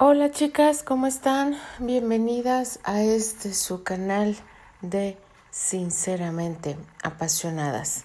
Hola 0.00 0.30
chicas, 0.30 0.84
¿cómo 0.84 1.08
están? 1.08 1.58
Bienvenidas 1.80 2.78
a 2.84 3.02
este 3.02 3.52
su 3.52 3.82
canal 3.82 4.36
de 4.80 5.18
Sinceramente 5.50 6.76
Apasionadas. 7.02 8.04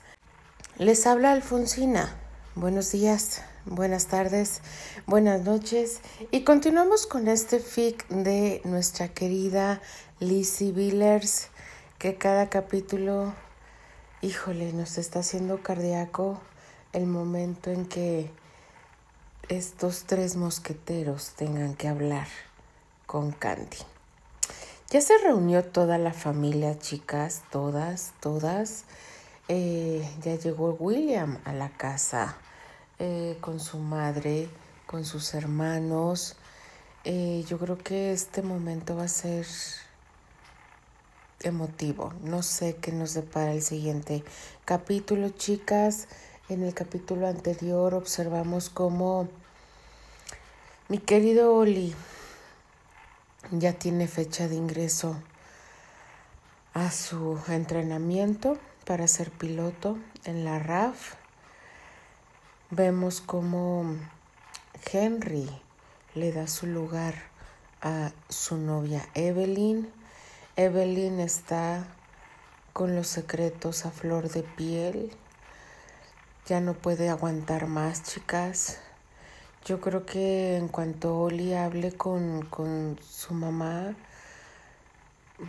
Les 0.79 1.05
habla 1.05 1.33
Alfonsina. 1.33 2.15
Buenos 2.55 2.91
días, 2.93 3.43
buenas 3.65 4.07
tardes, 4.07 4.61
buenas 5.05 5.43
noches 5.43 6.01
y 6.31 6.43
continuamos 6.43 7.05
con 7.05 7.27
este 7.27 7.59
fic 7.59 8.07
de 8.07 8.61
nuestra 8.63 9.09
querida 9.09 9.79
Lizzie 10.19 10.71
Villers 10.71 11.49
que 11.99 12.17
cada 12.17 12.49
capítulo, 12.49 13.35
híjole, 14.23 14.73
nos 14.73 14.97
está 14.97 15.19
haciendo 15.19 15.61
cardíaco 15.61 16.41
el 16.91 17.05
momento 17.05 17.69
en 17.69 17.85
que 17.85 18.31
estos 19.49 20.03
tres 20.05 20.37
mosqueteros 20.37 21.33
tengan 21.35 21.75
que 21.75 21.89
hablar 21.89 22.27
con 23.05 23.31
Candy. 23.31 23.77
Ya 24.89 25.01
se 25.01 25.17
reunió 25.17 25.65
toda 25.65 25.97
la 25.97 26.13
familia, 26.13 26.79
chicas, 26.79 27.43
todas, 27.51 28.13
todas. 28.21 28.85
Eh, 29.49 30.07
ya 30.21 30.35
llegó 30.35 30.77
William 30.79 31.39
a 31.43 31.51
la 31.51 31.69
casa 31.69 32.37
eh, 32.99 33.37
con 33.41 33.59
su 33.59 33.79
madre, 33.79 34.47
con 34.85 35.03
sus 35.03 35.33
hermanos. 35.33 36.37
Eh, 37.03 37.43
yo 37.47 37.59
creo 37.59 37.77
que 37.77 38.13
este 38.13 38.43
momento 38.43 38.95
va 38.95 39.03
a 39.05 39.09
ser 39.09 39.45
emotivo. 41.41 42.13
No 42.23 42.43
sé 42.43 42.77
qué 42.77 42.93
nos 42.93 43.13
depara 43.13 43.51
el 43.51 43.61
siguiente 43.61 44.23
capítulo, 44.63 45.29
chicas. 45.29 46.07
En 46.53 46.61
el 46.61 46.75
capítulo 46.75 47.27
anterior 47.27 47.95
observamos 47.95 48.69
cómo 48.69 49.27
mi 50.87 50.99
querido 50.99 51.55
Oli 51.55 51.95
ya 53.49 53.73
tiene 53.73 54.07
fecha 54.07 54.47
de 54.47 54.53
ingreso 54.53 55.15
a 56.75 56.91
su 56.91 57.39
entrenamiento 57.47 58.59
para 58.85 59.07
ser 59.07 59.31
piloto 59.31 59.97
en 60.25 60.45
la 60.45 60.59
RAF. 60.59 61.15
Vemos 62.69 63.19
cómo 63.19 63.87
Henry 64.91 65.49
le 66.13 66.31
da 66.33 66.45
su 66.45 66.67
lugar 66.67 67.15
a 67.81 68.11
su 68.29 68.57
novia 68.57 69.09
Evelyn. 69.15 69.91
Evelyn 70.55 71.19
está 71.19 71.87
con 72.73 72.95
los 72.95 73.07
secretos 73.07 73.87
a 73.87 73.89
flor 73.89 74.29
de 74.29 74.43
piel 74.43 75.17
ya 76.45 76.59
no 76.59 76.73
puede 76.73 77.09
aguantar 77.09 77.67
más, 77.67 78.03
chicas. 78.03 78.79
Yo 79.65 79.79
creo 79.79 80.05
que 80.05 80.57
en 80.57 80.67
cuanto 80.67 81.17
Oli 81.17 81.53
hable 81.53 81.93
con, 81.93 82.45
con 82.45 82.99
su 83.01 83.33
mamá, 83.33 83.95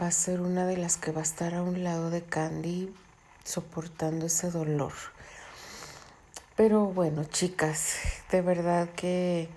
va 0.00 0.06
a 0.06 0.12
ser 0.12 0.40
una 0.40 0.66
de 0.66 0.76
las 0.76 0.96
que 0.96 1.10
va 1.10 1.20
a 1.20 1.24
estar 1.24 1.54
a 1.54 1.62
un 1.62 1.82
lado 1.82 2.10
de 2.10 2.22
Candy 2.22 2.94
soportando 3.42 4.26
ese 4.26 4.50
dolor. 4.50 4.92
Pero 6.56 6.86
bueno, 6.86 7.24
chicas, 7.24 7.96
de 8.30 8.40
verdad 8.40 8.88
que 8.94 9.48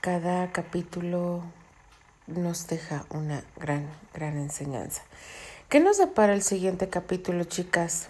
cada 0.00 0.50
capítulo 0.50 1.44
nos 2.26 2.66
deja 2.66 3.06
una 3.10 3.44
gran, 3.56 3.88
gran 4.12 4.38
enseñanza. 4.38 5.02
¿Qué 5.68 5.78
nos 5.78 5.98
depara 5.98 6.34
el 6.34 6.42
siguiente 6.42 6.88
capítulo, 6.88 7.44
chicas? 7.44 8.08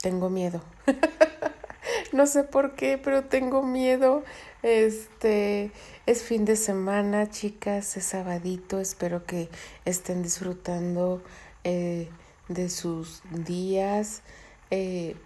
Tengo 0.00 0.30
miedo. 0.30 0.62
no 2.12 2.26
sé 2.26 2.44
por 2.44 2.74
qué, 2.74 2.98
pero 2.98 3.24
tengo 3.24 3.62
miedo. 3.62 4.24
Este 4.62 5.72
es 6.06 6.22
fin 6.22 6.44
de 6.44 6.56
semana, 6.56 7.30
chicas, 7.30 7.96
es 7.96 8.04
sabadito. 8.04 8.80
Espero 8.80 9.24
que 9.24 9.48
estén 9.84 10.22
disfrutando 10.22 11.22
eh, 11.64 12.08
de 12.48 12.68
sus 12.68 13.22
días. 13.30 14.22
Eh, 14.70 15.16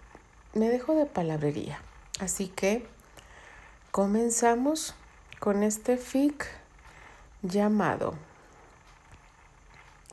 me 0.53 0.69
dejo 0.69 0.95
de 0.95 1.05
palabrería. 1.05 1.81
Así 2.19 2.47
que 2.47 2.85
comenzamos 3.91 4.95
con 5.39 5.63
este 5.63 5.97
fic 5.97 6.45
llamado 7.41 8.15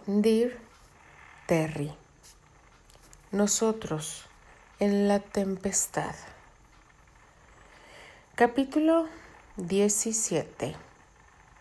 Dear 0.06 0.50
Terry. 1.46 1.94
Nosotros 3.30 4.26
en 4.82 5.06
la 5.06 5.20
tempestad. 5.20 6.16
Capítulo 8.34 9.06
17, 9.56 10.74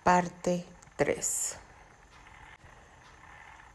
parte 0.04 0.66
3. 0.96 1.58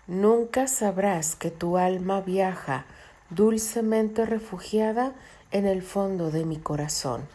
Nunca 0.08 0.66
sabrás 0.66 1.36
que 1.36 1.52
tu 1.52 1.76
alma 1.76 2.22
viaja 2.22 2.86
dulcemente 3.30 4.26
refugiada 4.26 5.12
en 5.52 5.64
el 5.66 5.82
fondo 5.82 6.32
de 6.32 6.44
mi 6.44 6.56
corazón 6.56 7.28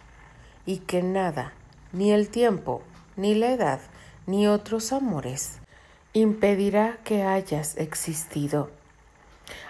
y 0.66 0.80
que 0.80 1.04
nada, 1.04 1.54
ni 1.94 2.12
el 2.12 2.28
tiempo, 2.28 2.82
ni 3.16 3.36
la 3.36 3.54
edad, 3.54 3.80
ni 4.28 4.50
otros 4.50 4.92
amores, 4.92 5.60
impedirá 6.12 6.98
que 7.06 7.24
hayas 7.24 7.78
existido 7.78 8.70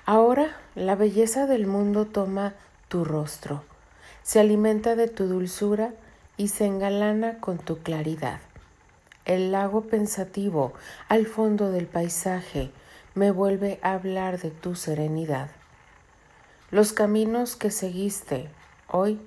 Ahora 0.05 0.57
la 0.73 0.95
belleza 0.95 1.45
del 1.45 1.67
mundo 1.67 2.05
toma 2.05 2.53
tu 2.87 3.05
rostro, 3.05 3.63
se 4.23 4.39
alimenta 4.39 4.95
de 4.95 5.07
tu 5.07 5.27
dulzura 5.27 5.93
y 6.37 6.47
se 6.47 6.65
engalana 6.65 7.39
con 7.39 7.59
tu 7.59 7.79
claridad. 7.79 8.39
El 9.25 9.51
lago 9.51 9.81
pensativo 9.81 10.73
al 11.07 11.27
fondo 11.27 11.71
del 11.71 11.85
paisaje 11.85 12.71
me 13.13 13.29
vuelve 13.29 13.79
a 13.83 13.93
hablar 13.93 14.39
de 14.39 14.49
tu 14.49 14.73
serenidad. 14.73 15.51
Los 16.71 16.93
caminos 16.93 17.55
que 17.55 17.69
seguiste 17.69 18.49
hoy 18.87 19.19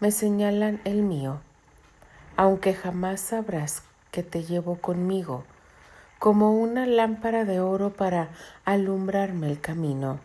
me 0.00 0.10
señalan 0.10 0.80
el 0.84 1.02
mío, 1.02 1.40
aunque 2.36 2.72
jamás 2.72 3.20
sabrás 3.20 3.82
que 4.10 4.22
te 4.22 4.42
llevo 4.44 4.76
conmigo 4.76 5.44
como 6.18 6.52
una 6.52 6.86
lámpara 6.86 7.44
de 7.44 7.60
oro 7.60 7.90
para 7.90 8.30
alumbrarme 8.64 9.50
el 9.50 9.60
camino, 9.60 10.20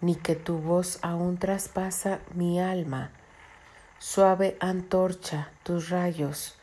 ni 0.00 0.14
que 0.14 0.34
tu 0.34 0.58
voz 0.58 0.98
aún 1.02 1.38
traspasa 1.38 2.20
mi 2.34 2.60
alma, 2.60 3.10
suave 3.98 4.56
antorcha 4.60 5.50
tus 5.62 5.90
rayos, 5.90 6.56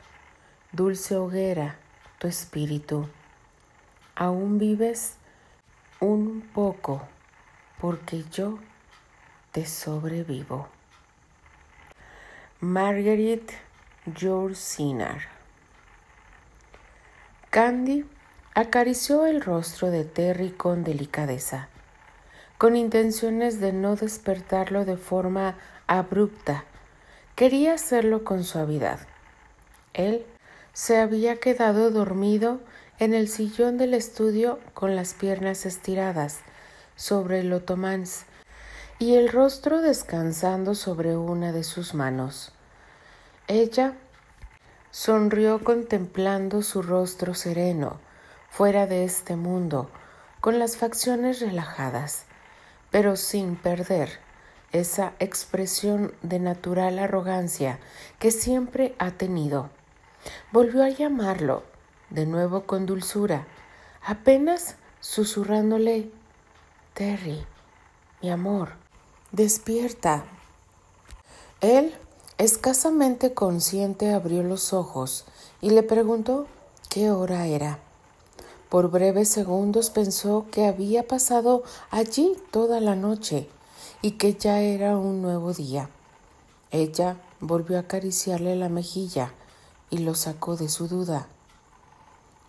dulce 0.71 1.15
hoguera 1.15 1.77
tu 2.19 2.27
espíritu. 2.27 3.07
Aún 4.15 4.59
vives 4.59 5.17
un 5.99 6.41
poco 6.53 7.01
porque 7.79 8.23
yo 8.31 8.59
te 9.51 9.65
sobrevivo. 9.65 10.67
Marguerite 12.59 13.53
Sinar 14.53 15.21
Candy 17.49 18.05
Acarició 18.55 19.25
el 19.25 19.41
rostro 19.41 19.89
de 19.89 20.03
Terry 20.05 20.51
con 20.51 20.83
delicadeza, 20.83 21.69
con 22.59 22.75
intenciones 22.75 23.59
de 23.59 23.73
no 23.73 23.95
despertarlo 23.95 24.85
de 24.85 24.95
forma 24.95 25.57
abrupta. 25.87 26.63
Quería 27.33 27.73
hacerlo 27.73 28.23
con 28.23 28.43
suavidad. 28.43 28.99
Él 29.95 30.23
se 30.71 30.99
había 30.99 31.37
quedado 31.37 31.89
dormido 31.89 32.59
en 32.99 33.15
el 33.15 33.27
sillón 33.27 33.79
del 33.79 33.95
estudio 33.95 34.59
con 34.75 34.95
las 34.95 35.15
piernas 35.15 35.65
estiradas 35.65 36.41
sobre 36.95 37.39
el 37.39 37.51
otomán 37.53 38.03
y 38.99 39.15
el 39.15 39.29
rostro 39.29 39.81
descansando 39.81 40.75
sobre 40.75 41.17
una 41.17 41.53
de 41.53 41.63
sus 41.63 41.95
manos. 41.95 42.51
Ella 43.47 43.95
sonrió 44.91 45.63
contemplando 45.63 46.61
su 46.61 46.83
rostro 46.83 47.33
sereno, 47.33 47.99
fuera 48.53 48.85
de 48.85 49.03
este 49.03 49.35
mundo, 49.35 49.89
con 50.39 50.59
las 50.59 50.77
facciones 50.77 51.39
relajadas, 51.39 52.25
pero 52.91 53.15
sin 53.15 53.55
perder 53.55 54.19
esa 54.71 55.13
expresión 55.17 56.13
de 56.21 56.37
natural 56.37 56.99
arrogancia 56.99 57.79
que 58.19 58.29
siempre 58.29 58.93
ha 58.99 59.09
tenido. 59.09 59.71
Volvió 60.51 60.83
a 60.83 60.89
llamarlo, 60.89 61.63
de 62.11 62.27
nuevo 62.27 62.67
con 62.67 62.85
dulzura, 62.85 63.47
apenas 64.05 64.75
susurrándole 64.99 66.11
Terry, 66.93 67.43
mi 68.21 68.29
amor, 68.29 68.73
despierta. 69.31 70.25
Él, 71.59 71.91
escasamente 72.37 73.33
consciente, 73.33 74.13
abrió 74.13 74.43
los 74.43 74.73
ojos 74.73 75.25
y 75.59 75.71
le 75.71 75.81
preguntó 75.81 76.45
qué 76.91 77.09
hora 77.09 77.47
era. 77.47 77.79
Por 78.73 78.89
breves 78.89 79.29
segundos 79.29 79.91
pensó 79.91 80.47
que 80.49 80.65
había 80.65 81.07
pasado 81.07 81.61
allí 81.91 82.35
toda 82.49 82.79
la 82.79 82.95
noche 82.95 83.47
y 84.01 84.13
que 84.13 84.33
ya 84.33 84.61
era 84.61 84.97
un 84.97 85.21
nuevo 85.21 85.53
día. 85.53 85.91
Ella 86.71 87.21
volvió 87.39 87.77
a 87.77 87.81
acariciarle 87.81 88.55
la 88.55 88.69
mejilla 88.69 89.31
y 89.91 89.99
lo 89.99 90.15
sacó 90.15 90.55
de 90.55 90.69
su 90.69 90.87
duda. 90.87 91.27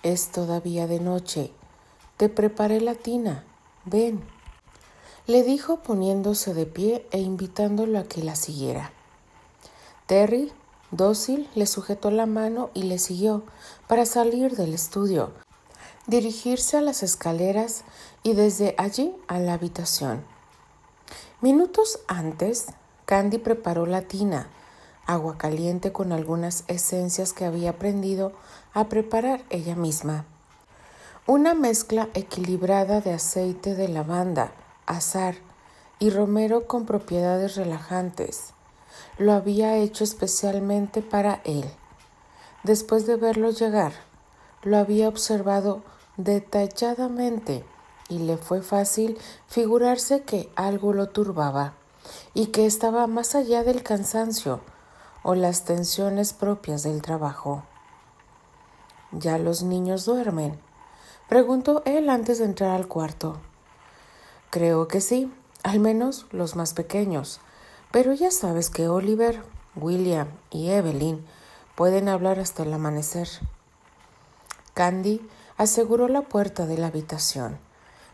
Es 0.03 0.33
todavía 0.33 0.87
de 0.87 0.99
noche. 0.99 1.53
Te 2.17 2.31
preparé 2.31 2.81
la 2.81 2.95
tina. 2.95 3.45
Ven. 3.85 4.25
Le 5.27 5.43
dijo 5.43 5.83
poniéndose 5.83 6.55
de 6.55 6.65
pie 6.65 7.07
e 7.11 7.21
invitándolo 7.21 7.99
a 7.99 8.05
que 8.05 8.25
la 8.25 8.35
siguiera. 8.35 8.93
Terry, 10.07 10.55
dócil, 10.91 11.51
le 11.55 11.67
sujetó 11.67 12.11
la 12.11 12.25
mano 12.25 12.71
y 12.73 12.85
le 12.85 12.99
siguió 12.99 13.43
para 13.89 14.07
salir 14.07 14.57
del 14.57 14.73
estudio, 14.73 15.33
dirigirse 16.07 16.77
a 16.77 16.81
las 16.81 17.03
escaleras 17.03 17.85
y 18.23 18.35
desde 18.35 18.75
allí 18.79 19.15
a 19.27 19.39
la 19.39 19.55
habitación. 19.55 20.25
Minutos 21.41 22.01
antes, 22.09 22.67
Candy 23.05 23.39
preparó 23.39 23.87
la 23.87 24.03
tina, 24.03 24.49
agua 25.07 25.37
caliente 25.37 25.93
con 25.93 26.13
algunas 26.13 26.65
esencias 26.69 27.33
que 27.33 27.45
había 27.45 27.71
aprendido 27.71 28.33
a 28.73 28.89
preparar 28.89 29.45
ella 29.51 29.77
misma. 29.77 30.25
Una 31.27 31.55
mezcla 31.55 32.09
equilibrada 32.15 33.01
de 33.01 33.13
aceite 33.13 33.75
de 33.75 33.89
lavanda, 33.89 34.53
azar 34.87 35.37
y 35.99 36.11
romero 36.11 36.67
con 36.67 36.85
propiedades 36.85 37.57
relajantes. 37.57 38.53
Lo 39.19 39.33
había 39.33 39.77
hecho 39.77 40.05
especialmente 40.05 41.03
para 41.03 41.41
él. 41.45 41.65
Después 42.63 43.07
de 43.07 43.17
verlo 43.17 43.51
llegar, 43.51 43.93
lo 44.63 44.79
había 44.79 45.09
observado 45.09 45.83
detalladamente 46.17 47.65
y 48.09 48.19
le 48.19 48.37
fue 48.37 48.63
fácil 48.63 49.19
figurarse 49.49 50.23
que 50.23 50.51
algo 50.57 50.93
lo 50.93 51.09
turbaba 51.09 51.75
y 52.35 52.47
que 52.47 52.67
estaba 52.67 53.07
más 53.07 53.35
allá 53.35 53.65
del 53.65 53.83
cansancio 53.83 54.61
o 55.23 55.35
las 55.35 55.65
tensiones 55.65 56.33
propias 56.33 56.83
del 56.83 57.03
trabajo. 57.03 57.65
¿Ya 59.13 59.39
los 59.39 59.63
niños 59.63 60.05
duermen? 60.05 60.59
preguntó 61.29 61.83
él 61.87 62.11
antes 62.11 62.39
de 62.39 62.45
entrar 62.45 62.71
al 62.71 62.87
cuarto. 62.87 63.39
Creo 64.51 64.87
que 64.87 65.01
sí, 65.01 65.33
al 65.63 65.81
menos 65.81 66.27
los 66.31 66.57
más 66.57 66.75
pequeños, 66.75 67.41
pero 67.91 68.13
ya 68.13 68.31
sabes 68.31 68.71
que 68.71 68.89
Oliver, 68.89 69.43
William 69.77 70.29
y 70.51 70.69
Evelyn 70.71 71.25
pueden 71.75 72.09
hablar 72.09 72.39
hasta 72.39 72.65
el 72.65 72.75
amanecer. 72.75 73.29
Candy 74.75 75.27
aseguró 75.57 76.09
la 76.09 76.23
puerta 76.23 76.67
de 76.67 76.79
la 76.79 76.89
habitación. 76.89 77.59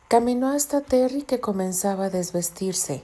Caminó 0.08 0.48
hasta 0.50 0.80
Terry 0.80 1.22
que 1.22 1.40
comenzaba 1.40 2.06
a 2.06 2.10
desvestirse. 2.10 3.02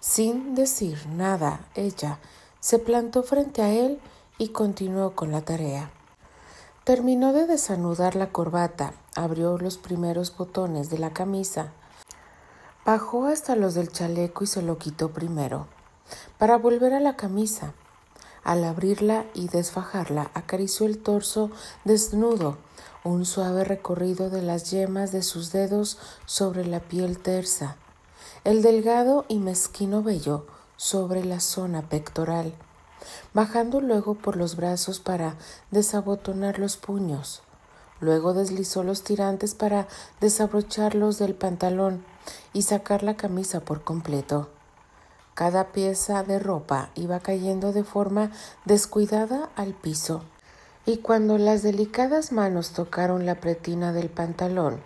Sin 0.00 0.54
decir 0.54 1.06
nada, 1.08 1.60
ella 1.74 2.18
se 2.60 2.78
plantó 2.78 3.22
frente 3.22 3.62
a 3.62 3.70
él 3.70 4.00
y 4.38 4.48
continuó 4.48 5.14
con 5.14 5.32
la 5.32 5.42
tarea. 5.42 5.90
Terminó 6.84 7.32
de 7.32 7.46
desanudar 7.46 8.16
la 8.16 8.32
corbata, 8.32 8.94
abrió 9.14 9.58
los 9.58 9.78
primeros 9.78 10.36
botones 10.36 10.88
de 10.90 10.98
la 10.98 11.12
camisa, 11.12 11.72
bajó 12.84 13.26
hasta 13.26 13.56
los 13.56 13.74
del 13.74 13.92
chaleco 13.92 14.44
y 14.44 14.46
se 14.46 14.62
lo 14.62 14.78
quitó 14.78 15.10
primero, 15.10 15.66
para 16.38 16.56
volver 16.56 16.94
a 16.94 17.00
la 17.00 17.16
camisa. 17.16 17.74
Al 18.44 18.64
abrirla 18.64 19.24
y 19.34 19.48
desfajarla, 19.48 20.30
acarició 20.34 20.86
el 20.86 20.98
torso 20.98 21.50
desnudo, 21.84 22.58
un 23.04 23.24
suave 23.24 23.64
recorrido 23.64 24.30
de 24.30 24.42
las 24.42 24.70
yemas 24.70 25.12
de 25.12 25.22
sus 25.22 25.52
dedos 25.52 25.98
sobre 26.26 26.64
la 26.64 26.80
piel 26.80 27.18
tersa, 27.18 27.76
el 28.44 28.62
delgado 28.62 29.24
y 29.28 29.38
mezquino 29.38 30.02
vello 30.02 30.46
sobre 30.76 31.24
la 31.24 31.40
zona 31.40 31.82
pectoral 31.82 32.54
bajando 33.34 33.80
luego 33.80 34.14
por 34.14 34.36
los 34.36 34.56
brazos 34.56 35.00
para 35.00 35.36
desabotonar 35.70 36.58
los 36.58 36.76
puños. 36.76 37.42
Luego 38.00 38.32
deslizó 38.32 38.84
los 38.84 39.02
tirantes 39.02 39.54
para 39.54 39.88
desabrocharlos 40.20 41.18
del 41.18 41.34
pantalón 41.34 42.04
y 42.52 42.62
sacar 42.62 43.02
la 43.02 43.16
camisa 43.16 43.60
por 43.60 43.82
completo. 43.82 44.48
Cada 45.38 45.68
pieza 45.68 46.24
de 46.24 46.40
ropa 46.40 46.90
iba 46.96 47.20
cayendo 47.20 47.72
de 47.72 47.84
forma 47.84 48.32
descuidada 48.64 49.50
al 49.54 49.72
piso, 49.72 50.24
y 50.84 50.96
cuando 50.96 51.38
las 51.38 51.62
delicadas 51.62 52.32
manos 52.32 52.72
tocaron 52.72 53.24
la 53.24 53.36
pretina 53.36 53.92
del 53.92 54.08
pantalón, 54.08 54.82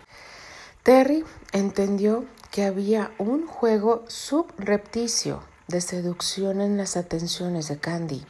Terry 0.82 1.25
entendió 1.52 2.26
que 2.50 2.66
había 2.66 3.12
un 3.16 3.46
juego 3.46 4.04
subrepticio 4.08 5.43
de 5.69 5.81
seducción 5.81 6.60
en 6.60 6.76
las 6.76 6.98
atenciones 6.98 7.69
de 7.69 7.78
Candy, 7.78 8.26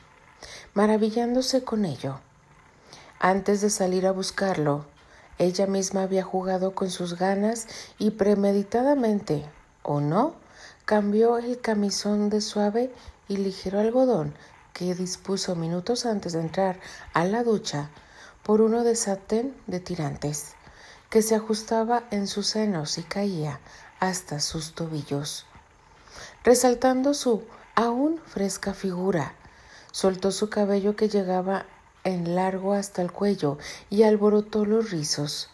maravillándose 0.74 1.64
con 1.64 1.84
ello. 1.84 2.20
Antes 3.18 3.62
de 3.62 3.68
salir 3.68 4.06
a 4.06 4.12
buscarlo, 4.12 4.84
ella 5.38 5.66
misma 5.66 6.04
había 6.04 6.22
jugado 6.22 6.72
con 6.76 6.88
sus 6.88 7.18
ganas 7.18 7.66
y 7.98 8.12
premeditadamente, 8.12 9.44
o 9.82 10.00
no, 10.00 10.40
cambió 10.92 11.38
el 11.38 11.58
camisón 11.58 12.28
de 12.28 12.42
suave 12.42 12.92
y 13.26 13.38
ligero 13.38 13.80
algodón 13.80 14.34
que 14.74 14.94
dispuso 14.94 15.56
minutos 15.56 16.04
antes 16.04 16.34
de 16.34 16.40
entrar 16.40 16.80
a 17.14 17.24
la 17.24 17.42
ducha 17.44 17.88
por 18.42 18.60
uno 18.60 18.84
de 18.84 18.94
satén 18.94 19.56
de 19.66 19.80
tirantes, 19.80 20.52
que 21.08 21.22
se 21.22 21.34
ajustaba 21.34 22.04
en 22.10 22.26
sus 22.26 22.48
senos 22.48 22.98
y 22.98 23.04
caía 23.04 23.58
hasta 24.00 24.38
sus 24.38 24.74
tobillos 24.74 25.46
resaltando 26.44 27.14
su 27.14 27.42
aún 27.74 28.20
fresca 28.26 28.74
figura. 28.74 29.34
Soltó 29.92 30.30
su 30.30 30.50
cabello 30.50 30.94
que 30.94 31.08
llegaba 31.08 31.64
en 32.04 32.34
largo 32.34 32.74
hasta 32.74 33.00
el 33.00 33.12
cuello 33.12 33.56
y 33.88 34.02
alborotó 34.02 34.66
los 34.66 34.90
rizos. 34.90 35.48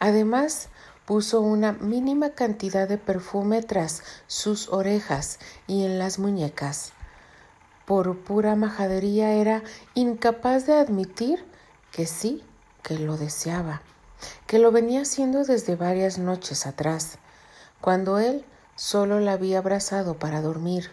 Además, 0.00 0.70
puso 1.12 1.42
una 1.42 1.72
mínima 1.72 2.30
cantidad 2.30 2.88
de 2.88 2.96
perfume 2.96 3.60
tras 3.60 4.02
sus 4.28 4.70
orejas 4.70 5.38
y 5.66 5.84
en 5.84 5.98
las 5.98 6.18
muñecas. 6.18 6.92
Por 7.84 8.16
pura 8.20 8.56
majadería 8.56 9.32
era 9.32 9.62
incapaz 9.92 10.64
de 10.64 10.72
admitir 10.72 11.44
que 11.90 12.06
sí, 12.06 12.42
que 12.82 12.98
lo 12.98 13.18
deseaba, 13.18 13.82
que 14.46 14.58
lo 14.58 14.72
venía 14.72 15.02
haciendo 15.02 15.44
desde 15.44 15.76
varias 15.76 16.16
noches 16.16 16.66
atrás, 16.66 17.18
cuando 17.82 18.18
él 18.18 18.46
Solo 18.74 19.20
la 19.20 19.34
había 19.34 19.58
abrazado 19.58 20.14
para 20.14 20.40
dormir. 20.40 20.90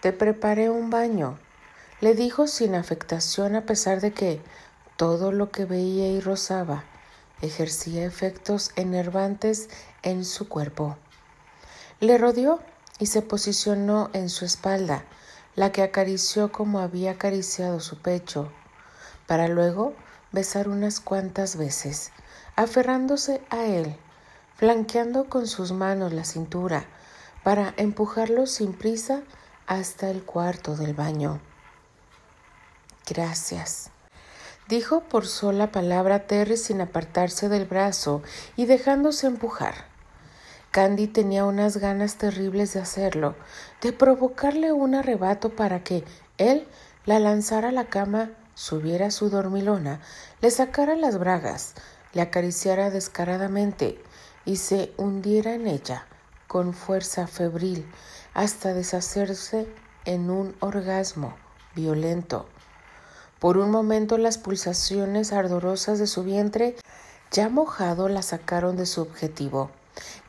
Te 0.00 0.12
preparé 0.12 0.70
un 0.70 0.90
baño, 0.90 1.38
le 2.00 2.16
dijo 2.16 2.48
sin 2.48 2.74
afectación 2.74 3.54
a 3.54 3.64
pesar 3.64 4.00
de 4.00 4.12
que 4.12 4.40
todo 4.96 5.30
lo 5.30 5.52
que 5.52 5.66
veía 5.66 6.08
y 6.08 6.18
rozaba 6.18 6.82
ejercía 7.42 8.06
efectos 8.06 8.70
enervantes 8.76 9.68
en 10.02 10.24
su 10.24 10.48
cuerpo. 10.48 10.96
Le 12.00 12.16
rodeó 12.16 12.60
y 12.98 13.06
se 13.06 13.20
posicionó 13.20 14.08
en 14.14 14.30
su 14.30 14.46
espalda, 14.46 15.04
la 15.54 15.70
que 15.70 15.82
acarició 15.82 16.50
como 16.50 16.80
había 16.80 17.12
acariciado 17.12 17.80
su 17.80 18.00
pecho, 18.00 18.50
para 19.26 19.48
luego 19.48 19.92
besar 20.32 20.68
unas 20.68 21.00
cuantas 21.00 21.56
veces, 21.56 22.10
aferrándose 22.56 23.42
a 23.50 23.64
él 23.64 23.98
flanqueando 24.62 25.28
con 25.28 25.48
sus 25.48 25.72
manos 25.72 26.12
la 26.12 26.24
cintura 26.24 26.84
para 27.42 27.74
empujarlo 27.78 28.46
sin 28.46 28.74
prisa 28.74 29.22
hasta 29.66 30.08
el 30.08 30.22
cuarto 30.22 30.76
del 30.76 30.94
baño. 30.94 31.40
Gracias, 33.08 33.90
dijo 34.72 35.00
por 35.02 35.26
sola 35.26 35.70
palabra 35.70 36.26
Terry 36.26 36.56
sin 36.56 36.80
apartarse 36.80 37.50
del 37.50 37.66
brazo 37.66 38.22
y 38.56 38.64
dejándose 38.64 39.26
empujar. 39.26 39.74
Candy 40.70 41.08
tenía 41.08 41.44
unas 41.44 41.76
ganas 41.76 42.16
terribles 42.16 42.72
de 42.72 42.80
hacerlo, 42.80 43.34
de 43.82 43.92
provocarle 43.92 44.72
un 44.72 44.94
arrebato 44.94 45.50
para 45.50 45.84
que 45.84 46.04
él 46.38 46.66
la 47.04 47.18
lanzara 47.18 47.68
a 47.68 47.72
la 47.72 47.84
cama, 47.84 48.30
subiera 48.54 49.10
su 49.10 49.28
dormilona, 49.28 50.00
le 50.40 50.50
sacara 50.50 50.96
las 50.96 51.18
bragas, 51.18 51.74
le 52.14 52.22
acariciara 52.22 52.88
descaradamente, 52.88 54.02
y 54.46 54.56
se 54.56 54.94
hundiera 54.96 55.52
en 55.52 55.66
ella 55.66 56.06
con 56.46 56.72
fuerza 56.72 57.26
febril 57.26 57.86
hasta 58.32 58.72
deshacerse 58.72 59.66
en 60.06 60.30
un 60.30 60.56
orgasmo 60.60 61.36
violento. 61.74 62.46
Por 63.42 63.58
un 63.58 63.72
momento 63.72 64.18
las 64.18 64.38
pulsaciones 64.38 65.32
ardorosas 65.32 65.98
de 65.98 66.06
su 66.06 66.22
vientre 66.22 66.76
ya 67.32 67.48
mojado 67.48 68.08
la 68.08 68.22
sacaron 68.22 68.76
de 68.76 68.86
su 68.86 69.02
objetivo, 69.02 69.72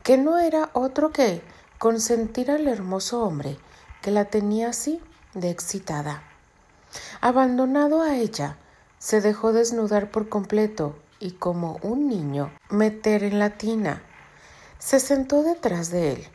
que 0.02 0.18
no 0.18 0.40
era 0.40 0.70
otro 0.72 1.12
que 1.12 1.40
consentir 1.78 2.50
al 2.50 2.66
hermoso 2.66 3.22
hombre 3.22 3.56
que 4.02 4.10
la 4.10 4.24
tenía 4.24 4.70
así 4.70 5.00
de 5.32 5.50
excitada. 5.50 6.24
Abandonado 7.20 8.02
a 8.02 8.16
ella, 8.16 8.56
se 8.98 9.20
dejó 9.20 9.52
desnudar 9.52 10.10
por 10.10 10.28
completo 10.28 10.96
y 11.20 11.34
como 11.34 11.78
un 11.82 12.08
niño 12.08 12.50
meter 12.68 13.22
en 13.22 13.38
la 13.38 13.50
tina. 13.50 14.02
Se 14.80 14.98
sentó 14.98 15.44
detrás 15.44 15.92
de 15.92 16.14
él, 16.14 16.26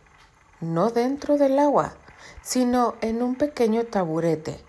no 0.61 0.91
dentro 0.91 1.37
del 1.37 1.59
agua, 1.59 1.95
sino 2.41 2.95
en 3.01 3.21
un 3.21 3.35
pequeño 3.35 3.83
taburete, 3.83 4.61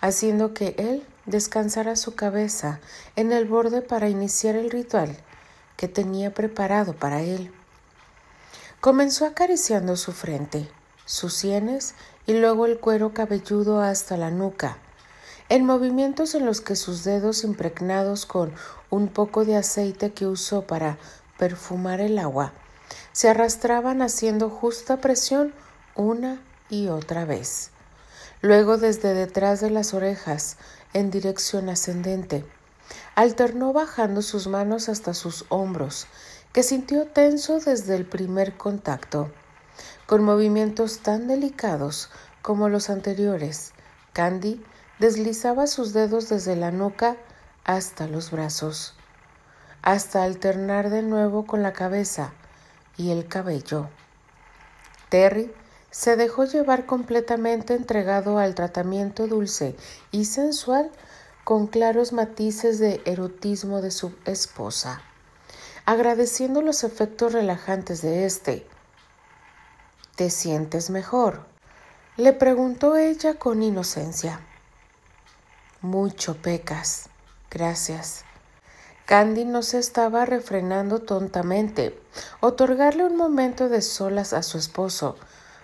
haciendo 0.00 0.54
que 0.54 0.76
él 0.78 1.04
descansara 1.28 1.94
su 1.94 2.14
cabeza 2.14 2.80
en 3.14 3.32
el 3.32 3.44
borde 3.44 3.82
para 3.82 4.08
iniciar 4.08 4.56
el 4.56 4.70
ritual 4.70 5.16
que 5.76 5.86
tenía 5.86 6.34
preparado 6.34 6.94
para 6.94 7.22
él. 7.22 7.52
Comenzó 8.80 9.26
acariciando 9.26 9.96
su 9.96 10.12
frente, 10.12 10.68
sus 11.04 11.34
sienes 11.34 11.94
y 12.26 12.32
luego 12.34 12.66
el 12.66 12.80
cuero 12.80 13.14
cabelludo 13.14 13.80
hasta 13.80 14.16
la 14.16 14.30
nuca, 14.30 14.78
en 15.48 15.64
movimientos 15.64 16.34
en 16.34 16.44
los 16.44 16.60
que 16.60 16.74
sus 16.74 17.04
dedos 17.04 17.44
impregnados 17.44 18.26
con 18.26 18.52
un 18.90 19.08
poco 19.08 19.44
de 19.44 19.56
aceite 19.56 20.12
que 20.12 20.26
usó 20.26 20.62
para 20.62 20.98
perfumar 21.38 22.00
el 22.00 22.18
agua 22.18 22.52
se 23.12 23.28
arrastraban 23.28 24.02
haciendo 24.02 24.48
justa 24.50 25.00
presión 25.00 25.52
una 25.94 26.40
y 26.70 26.88
otra 26.88 27.24
vez. 27.24 27.70
Luego 28.40 28.78
desde 28.78 29.14
detrás 29.14 29.60
de 29.60 29.70
las 29.70 29.94
orejas, 29.94 30.56
en 30.92 31.10
dirección 31.10 31.68
ascendente. 31.68 32.44
Alternó 33.14 33.72
bajando 33.72 34.22
sus 34.22 34.46
manos 34.46 34.88
hasta 34.88 35.14
sus 35.14 35.44
hombros, 35.48 36.06
que 36.52 36.62
sintió 36.62 37.06
tenso 37.06 37.60
desde 37.60 37.96
el 37.96 38.06
primer 38.06 38.56
contacto. 38.56 39.30
Con 40.06 40.24
movimientos 40.24 41.00
tan 41.00 41.28
delicados 41.28 42.10
como 42.42 42.68
los 42.68 42.90
anteriores, 42.90 43.72
Candy 44.12 44.64
deslizaba 44.98 45.66
sus 45.66 45.92
dedos 45.92 46.28
desde 46.28 46.56
la 46.56 46.70
nuca 46.70 47.16
hasta 47.64 48.06
los 48.08 48.30
brazos, 48.30 48.94
hasta 49.82 50.24
alternar 50.24 50.90
de 50.90 51.02
nuevo 51.02 51.46
con 51.46 51.62
la 51.62 51.72
cabeza 51.72 52.32
y 52.96 53.10
el 53.10 53.28
cabello. 53.28 53.88
Terry 55.08 55.52
se 55.90 56.16
dejó 56.16 56.44
llevar 56.44 56.86
completamente 56.86 57.74
entregado 57.74 58.38
al 58.38 58.54
tratamiento 58.54 59.26
dulce 59.26 59.76
y 60.10 60.26
sensual 60.26 60.90
con 61.44 61.66
claros 61.66 62.12
matices 62.12 62.78
de 62.78 63.00
erotismo 63.06 63.80
de 63.80 63.90
su 63.90 64.14
esposa, 64.26 65.00
agradeciendo 65.86 66.60
los 66.60 66.84
efectos 66.84 67.32
relajantes 67.32 68.02
de 68.02 68.26
éste. 68.26 68.66
¿Te 70.16 70.30
sientes 70.30 70.90
mejor? 70.90 71.46
le 72.16 72.32
preguntó 72.32 72.96
ella 72.96 73.34
con 73.34 73.62
inocencia. 73.62 74.40
Mucho 75.80 76.36
pecas. 76.36 77.08
Gracias. 77.48 78.24
Candy 79.06 79.44
no 79.44 79.62
se 79.62 79.78
estaba 79.78 80.26
refrenando 80.26 80.98
tontamente. 80.98 81.98
Otorgarle 82.40 83.04
un 83.04 83.16
momento 83.16 83.68
de 83.68 83.80
solas 83.80 84.32
a 84.32 84.42
su 84.42 84.58
esposo 84.58 85.16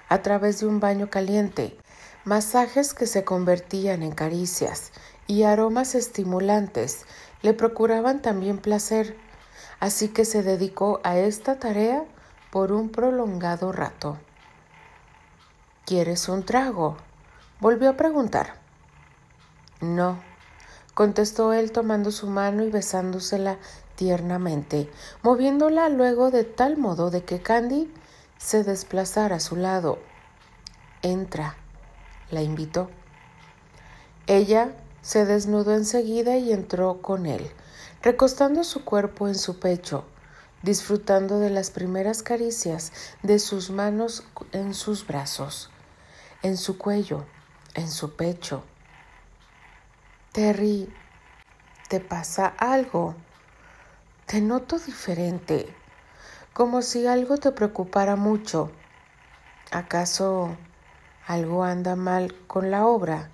a 0.08 0.22
través 0.22 0.60
de 0.60 0.66
un 0.66 0.80
baño 0.80 1.10
caliente, 1.10 1.76
masajes 2.24 2.94
que 2.94 3.06
se 3.06 3.24
convertían 3.24 4.02
en 4.02 4.12
caricias 4.12 4.92
y 5.26 5.44
aromas 5.44 5.94
estimulantes 5.94 7.04
le 7.42 7.52
procuraban 7.52 8.22
también 8.22 8.58
placer, 8.58 9.16
así 9.80 10.08
que 10.08 10.24
se 10.24 10.42
dedicó 10.42 11.00
a 11.04 11.18
esta 11.18 11.58
tarea 11.58 12.04
por 12.50 12.72
un 12.72 12.88
prolongado 12.88 13.72
rato. 13.72 14.18
¿Quieres 15.84 16.28
un 16.28 16.44
trago? 16.44 16.96
volvió 17.60 17.90
a 17.90 17.96
preguntar. 17.96 18.54
No, 19.80 20.18
contestó 20.94 21.52
él 21.52 21.72
tomando 21.72 22.10
su 22.10 22.28
mano 22.28 22.62
y 22.62 22.70
besándosela 22.70 23.58
tiernamente, 23.96 24.90
moviéndola 25.22 25.88
luego 25.88 26.30
de 26.30 26.44
tal 26.44 26.78
modo 26.78 27.10
de 27.10 27.24
que 27.24 27.42
Candy 27.42 27.92
se 28.44 28.62
desplazara 28.62 29.36
a 29.36 29.40
su 29.40 29.56
lado. 29.56 29.98
Entra, 31.00 31.56
la 32.30 32.42
invitó. 32.42 32.90
Ella 34.26 34.76
se 35.00 35.24
desnudó 35.24 35.74
enseguida 35.74 36.36
y 36.36 36.52
entró 36.52 37.00
con 37.00 37.24
él, 37.24 37.50
recostando 38.02 38.62
su 38.62 38.84
cuerpo 38.84 39.28
en 39.28 39.34
su 39.34 39.60
pecho, 39.60 40.04
disfrutando 40.62 41.38
de 41.38 41.48
las 41.48 41.70
primeras 41.70 42.22
caricias 42.22 42.92
de 43.22 43.38
sus 43.38 43.70
manos 43.70 44.24
en 44.52 44.74
sus 44.74 45.06
brazos, 45.06 45.70
en 46.42 46.58
su 46.58 46.76
cuello, 46.76 47.24
en 47.72 47.90
su 47.90 48.14
pecho. 48.14 48.62
Terry, 50.32 50.92
¿te 51.88 51.98
pasa 51.98 52.46
algo? 52.58 53.14
Te 54.26 54.42
noto 54.42 54.78
diferente 54.78 55.74
como 56.54 56.82
si 56.82 57.08
algo 57.08 57.36
te 57.36 57.50
preocupara 57.50 58.14
mucho. 58.14 58.70
¿Acaso 59.72 60.56
algo 61.26 61.64
anda 61.64 61.96
mal 61.96 62.32
con 62.46 62.70
la 62.70 62.86
obra? 62.86 63.28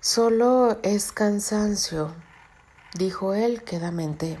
Solo 0.00 0.78
es 0.82 1.12
cansancio, 1.12 2.14
dijo 2.94 3.34
él 3.34 3.62
quedamente. 3.62 4.38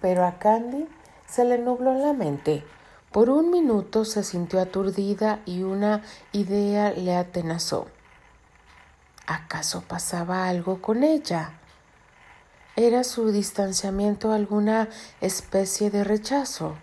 Pero 0.00 0.26
a 0.26 0.40
Candy 0.40 0.88
se 1.28 1.44
le 1.44 1.56
nubló 1.58 1.94
la 1.94 2.14
mente. 2.14 2.64
Por 3.12 3.30
un 3.30 3.50
minuto 3.52 4.04
se 4.04 4.24
sintió 4.24 4.60
aturdida 4.60 5.40
y 5.46 5.62
una 5.62 6.02
idea 6.32 6.90
le 6.90 7.14
atenazó. 7.14 7.86
¿Acaso 9.26 9.82
pasaba 9.82 10.48
algo 10.48 10.82
con 10.82 11.04
ella? 11.04 11.59
¿Era 12.82 13.04
su 13.04 13.30
distanciamiento 13.30 14.32
alguna 14.32 14.88
especie 15.20 15.90
de 15.90 16.02
rechazo? 16.02 16.76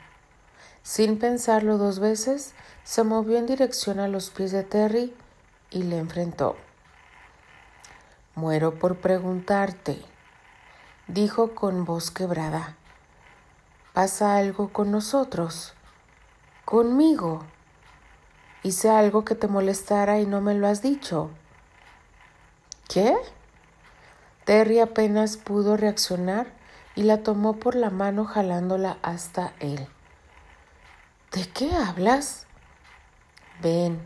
Sin 0.84 1.18
pensarlo 1.18 1.80
dos 1.80 1.98
veces, 1.98 2.54
se 2.84 3.04
movió 3.04 3.39
en 3.39 3.48
dirección 3.48 4.00
a 4.00 4.08
los 4.08 4.30
pies 4.30 4.51
de 4.51 4.62
Terry 4.62 5.16
y 5.72 5.82
le 5.82 5.98
enfrentó. 5.98 6.56
Muero 8.36 8.77
por 8.77 8.98
preguntarte, 8.98 10.00
dijo 11.08 11.56
con 11.56 11.84
voz 11.84 12.12
quebrada. 12.12 12.77
¿Pasa 13.94 14.38
algo 14.38 14.72
con 14.72 14.92
nosotros? 14.92 15.74
¿Conmigo? 16.63 17.44
¿Hice 18.62 18.92
algo 18.92 19.25
que 19.25 19.34
te 19.34 19.48
molestara 19.48 20.20
y 20.20 20.27
no 20.27 20.42
me 20.42 20.54
lo 20.54 20.68
has 20.68 20.84
dicho? 20.84 21.32
¿Qué? 22.88 23.18
Terry 24.48 24.80
apenas 24.80 25.36
pudo 25.36 25.75
reaccionar 25.75 26.48
y 26.96 27.04
la 27.04 27.22
tomó 27.22 27.58
por 27.58 27.75
la 27.75 27.89
mano 27.89 28.24
jalándola 28.24 28.98
hasta 29.01 29.51
él. 29.60 29.89
¿De 31.34 31.50
qué 31.50 31.75
hablas? 31.75 32.48
Ven. 33.62 34.00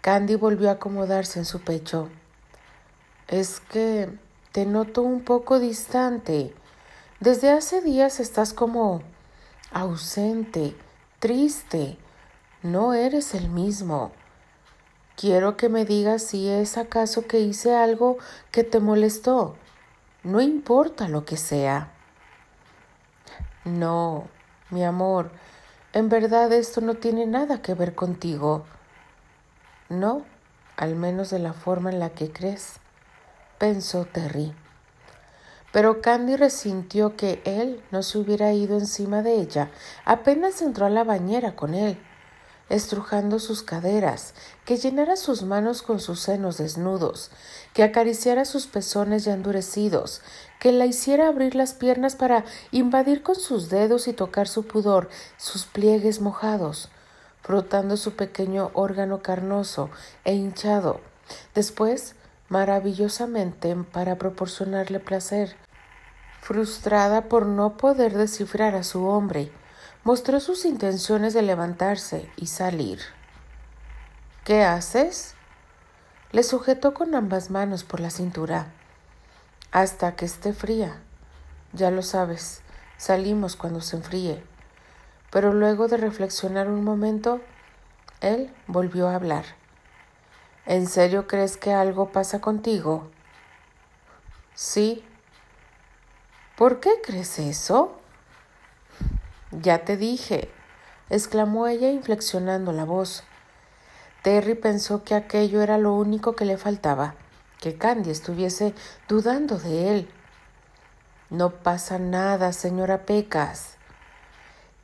Candy 0.00 0.34
volvió 0.34 0.70
a 0.70 0.72
acomodarse 0.80 1.38
en 1.38 1.44
su 1.44 1.60
pecho. 1.60 2.08
Es 3.26 3.60
que 3.60 4.08
te 4.52 4.64
noto 4.64 5.02
un 5.02 5.20
poco 5.20 5.58
distante. 5.58 6.54
Desde 7.20 7.50
hace 7.50 7.82
días 7.82 8.20
estás 8.20 8.54
como 8.54 9.02
ausente, 9.70 10.74
triste. 11.18 11.98
No 12.62 12.94
eres 12.94 13.34
el 13.34 13.50
mismo. 13.50 14.10
Quiero 15.18 15.56
que 15.56 15.68
me 15.68 15.84
digas 15.84 16.22
si 16.22 16.48
es 16.48 16.78
acaso 16.78 17.26
que 17.26 17.40
hice 17.40 17.74
algo 17.74 18.18
que 18.52 18.62
te 18.62 18.78
molestó. 18.78 19.56
No 20.22 20.40
importa 20.40 21.08
lo 21.08 21.24
que 21.24 21.36
sea. 21.36 21.90
No, 23.64 24.28
mi 24.70 24.84
amor, 24.84 25.32
en 25.92 26.08
verdad 26.08 26.52
esto 26.52 26.80
no 26.82 26.94
tiene 26.94 27.26
nada 27.26 27.60
que 27.62 27.74
ver 27.74 27.96
contigo. 27.96 28.64
No, 29.88 30.22
al 30.76 30.94
menos 30.94 31.30
de 31.30 31.40
la 31.40 31.52
forma 31.52 31.90
en 31.90 31.98
la 31.98 32.10
que 32.10 32.30
crees, 32.30 32.74
pensó 33.58 34.04
Terry. 34.04 34.54
Pero 35.72 36.00
Candy 36.00 36.36
resintió 36.36 37.16
que 37.16 37.42
él 37.44 37.82
no 37.90 38.04
se 38.04 38.18
hubiera 38.18 38.52
ido 38.52 38.78
encima 38.78 39.22
de 39.22 39.34
ella 39.40 39.72
apenas 40.04 40.62
entró 40.62 40.86
a 40.86 40.90
la 40.90 41.02
bañera 41.02 41.56
con 41.56 41.74
él 41.74 41.98
estrujando 42.68 43.38
sus 43.38 43.62
caderas, 43.62 44.34
que 44.64 44.76
llenara 44.76 45.16
sus 45.16 45.42
manos 45.42 45.82
con 45.82 46.00
sus 46.00 46.20
senos 46.20 46.58
desnudos, 46.58 47.30
que 47.72 47.82
acariciara 47.82 48.44
sus 48.44 48.66
pezones 48.66 49.24
ya 49.24 49.34
endurecidos, 49.34 50.22
que 50.60 50.72
la 50.72 50.86
hiciera 50.86 51.28
abrir 51.28 51.54
las 51.54 51.74
piernas 51.74 52.16
para 52.16 52.44
invadir 52.70 53.22
con 53.22 53.36
sus 53.36 53.70
dedos 53.70 54.08
y 54.08 54.12
tocar 54.12 54.48
su 54.48 54.66
pudor, 54.66 55.08
sus 55.36 55.64
pliegues 55.64 56.20
mojados, 56.20 56.88
frotando 57.42 57.96
su 57.96 58.16
pequeño 58.16 58.70
órgano 58.74 59.22
carnoso 59.22 59.90
e 60.24 60.34
hinchado. 60.34 61.00
Después, 61.54 62.14
maravillosamente, 62.48 63.74
para 63.92 64.16
proporcionarle 64.16 65.00
placer, 65.00 65.56
frustrada 66.40 67.28
por 67.28 67.46
no 67.46 67.76
poder 67.76 68.16
descifrar 68.16 68.74
a 68.74 68.84
su 68.84 69.06
hombre, 69.06 69.50
mostró 70.04 70.40
sus 70.40 70.64
intenciones 70.64 71.34
de 71.34 71.42
levantarse 71.42 72.30
y 72.36 72.46
salir. 72.46 73.00
¿Qué 74.44 74.64
haces? 74.64 75.34
Le 76.32 76.42
sujetó 76.42 76.94
con 76.94 77.14
ambas 77.14 77.50
manos 77.50 77.84
por 77.84 78.00
la 78.00 78.10
cintura. 78.10 78.72
Hasta 79.72 80.16
que 80.16 80.24
esté 80.24 80.52
fría. 80.52 81.02
Ya 81.72 81.90
lo 81.90 82.02
sabes, 82.02 82.62
salimos 82.96 83.56
cuando 83.56 83.80
se 83.80 83.96
enfríe. 83.96 84.42
Pero 85.30 85.52
luego 85.52 85.88
de 85.88 85.98
reflexionar 85.98 86.68
un 86.68 86.82
momento, 86.84 87.40
él 88.20 88.54
volvió 88.66 89.08
a 89.08 89.14
hablar. 89.14 89.44
¿En 90.64 90.86
serio 90.86 91.26
crees 91.26 91.56
que 91.56 91.72
algo 91.72 92.10
pasa 92.12 92.40
contigo? 92.40 93.10
Sí. 94.54 95.04
¿Por 96.56 96.80
qué 96.80 97.00
crees 97.02 97.38
eso? 97.38 97.97
Ya 99.50 99.84
te 99.84 99.96
dije, 99.96 100.50
exclamó 101.08 101.68
ella 101.68 101.90
inflexionando 101.90 102.72
la 102.72 102.84
voz. 102.84 103.24
Terry 104.22 104.54
pensó 104.54 105.04
que 105.04 105.14
aquello 105.14 105.62
era 105.62 105.78
lo 105.78 105.94
único 105.94 106.36
que 106.36 106.44
le 106.44 106.58
faltaba, 106.58 107.14
que 107.58 107.78
Candy 107.78 108.10
estuviese 108.10 108.74
dudando 109.08 109.58
de 109.58 109.90
él. 109.90 110.10
No 111.30 111.50
pasa 111.50 111.98
nada, 111.98 112.52
señora 112.52 113.06
Pecas. 113.06 113.76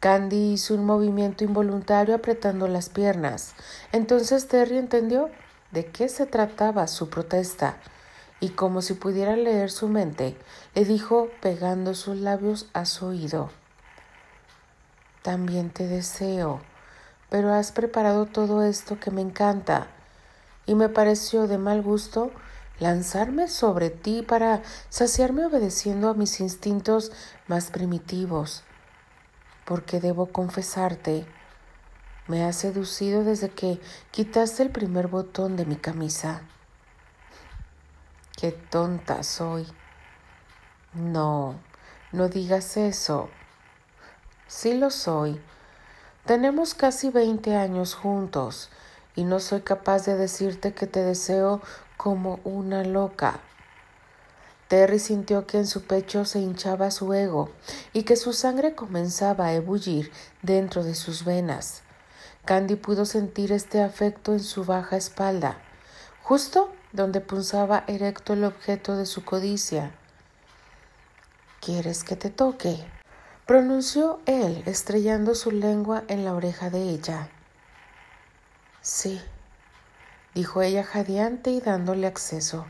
Candy 0.00 0.52
hizo 0.52 0.74
un 0.74 0.86
movimiento 0.86 1.44
involuntario 1.44 2.14
apretando 2.14 2.66
las 2.66 2.88
piernas. 2.88 3.54
Entonces 3.92 4.48
Terry 4.48 4.78
entendió 4.78 5.30
de 5.72 5.86
qué 5.86 6.08
se 6.08 6.24
trataba 6.24 6.86
su 6.86 7.10
protesta 7.10 7.76
y 8.40 8.50
como 8.50 8.80
si 8.80 8.94
pudiera 8.94 9.36
leer 9.36 9.70
su 9.70 9.88
mente, 9.88 10.36
le 10.74 10.84
dijo 10.84 11.28
pegando 11.42 11.94
sus 11.94 12.16
labios 12.16 12.68
a 12.72 12.84
su 12.84 13.06
oído. 13.06 13.50
También 15.24 15.70
te 15.70 15.88
deseo, 15.88 16.60
pero 17.30 17.52
has 17.52 17.72
preparado 17.72 18.26
todo 18.26 18.62
esto 18.62 19.00
que 19.00 19.10
me 19.10 19.22
encanta 19.22 19.88
y 20.66 20.76
me 20.76 20.88
pareció 20.88 21.48
de 21.48 21.58
mal 21.58 21.82
gusto 21.82 22.30
lanzarme 22.78 23.48
sobre 23.48 23.90
ti 23.90 24.22
para 24.22 24.62
saciarme 24.88 25.46
obedeciendo 25.46 26.08
a 26.08 26.14
mis 26.14 26.38
instintos 26.38 27.10
más 27.48 27.72
primitivos 27.72 28.62
porque 29.64 30.00
debo 30.00 30.26
confesarte, 30.26 31.26
me 32.26 32.44
has 32.44 32.56
seducido 32.56 33.24
desde 33.24 33.50
que 33.50 33.80
quitaste 34.10 34.62
el 34.62 34.70
primer 34.70 35.08
botón 35.08 35.56
de 35.56 35.64
mi 35.66 35.76
camisa. 35.76 36.42
Qué 38.36 38.52
tonta 38.52 39.22
soy. 39.22 39.66
No, 40.92 41.58
no 42.12 42.28
digas 42.28 42.76
eso. 42.76 43.30
Sí 44.56 44.72
lo 44.72 44.90
soy. 44.90 45.40
Tenemos 46.26 46.74
casi 46.74 47.10
veinte 47.10 47.56
años 47.56 47.94
juntos 47.94 48.70
y 49.16 49.24
no 49.24 49.40
soy 49.40 49.62
capaz 49.62 50.06
de 50.06 50.14
decirte 50.14 50.74
que 50.74 50.86
te 50.86 51.02
deseo 51.02 51.60
como 51.96 52.38
una 52.44 52.84
loca. 52.84 53.40
Terry 54.68 55.00
sintió 55.00 55.44
que 55.44 55.58
en 55.58 55.66
su 55.66 55.82
pecho 55.82 56.24
se 56.24 56.38
hinchaba 56.38 56.92
su 56.92 57.12
ego 57.12 57.50
y 57.92 58.04
que 58.04 58.14
su 58.14 58.32
sangre 58.32 58.76
comenzaba 58.76 59.46
a 59.46 59.54
ebullir 59.54 60.12
dentro 60.42 60.84
de 60.84 60.94
sus 60.94 61.24
venas. 61.24 61.82
Candy 62.44 62.76
pudo 62.76 63.06
sentir 63.06 63.50
este 63.50 63.82
afecto 63.82 64.32
en 64.32 64.40
su 64.40 64.64
baja 64.64 64.96
espalda, 64.96 65.58
justo 66.22 66.72
donde 66.92 67.20
punzaba 67.20 67.82
erecto 67.88 68.34
el 68.34 68.44
objeto 68.44 68.96
de 68.96 69.06
su 69.06 69.24
codicia. 69.24 69.90
¿Quieres 71.60 72.04
que 72.04 72.14
te 72.14 72.30
toque? 72.30 72.86
Pronunció 73.46 74.20
él, 74.26 74.62
estrellando 74.66 75.34
su 75.34 75.50
lengua 75.50 76.04
en 76.08 76.24
la 76.24 76.34
oreja 76.34 76.70
de 76.70 76.82
ella. 76.82 77.28
Sí, 78.80 79.20
dijo 80.34 80.62
ella 80.62 80.82
jadeante 80.82 81.50
y 81.50 81.60
dándole 81.60 82.06
acceso. 82.06 82.66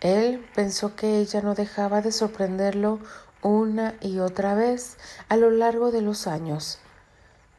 Él 0.00 0.46
pensó 0.54 0.94
que 0.94 1.18
ella 1.18 1.40
no 1.40 1.54
dejaba 1.54 2.02
de 2.02 2.12
sorprenderlo 2.12 3.00
una 3.42 3.94
y 4.00 4.18
otra 4.18 4.54
vez 4.54 4.98
a 5.28 5.36
lo 5.36 5.50
largo 5.50 5.90
de 5.90 6.02
los 6.02 6.26
años, 6.26 6.78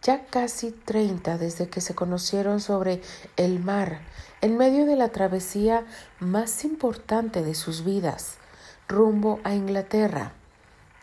ya 0.03 0.25
casi 0.25 0.71
treinta 0.71 1.37
desde 1.37 1.67
que 1.67 1.81
se 1.81 1.95
conocieron 1.95 2.59
sobre 2.59 3.01
el 3.37 3.59
mar, 3.59 4.01
en 4.41 4.55
medio 4.57 4.85
de 4.85 4.95
la 4.95 5.09
travesía 5.09 5.85
más 6.19 6.63
importante 6.63 7.43
de 7.43 7.55
sus 7.55 7.83
vidas, 7.83 8.35
rumbo 8.87 9.39
a 9.43 9.55
Inglaterra. 9.55 10.33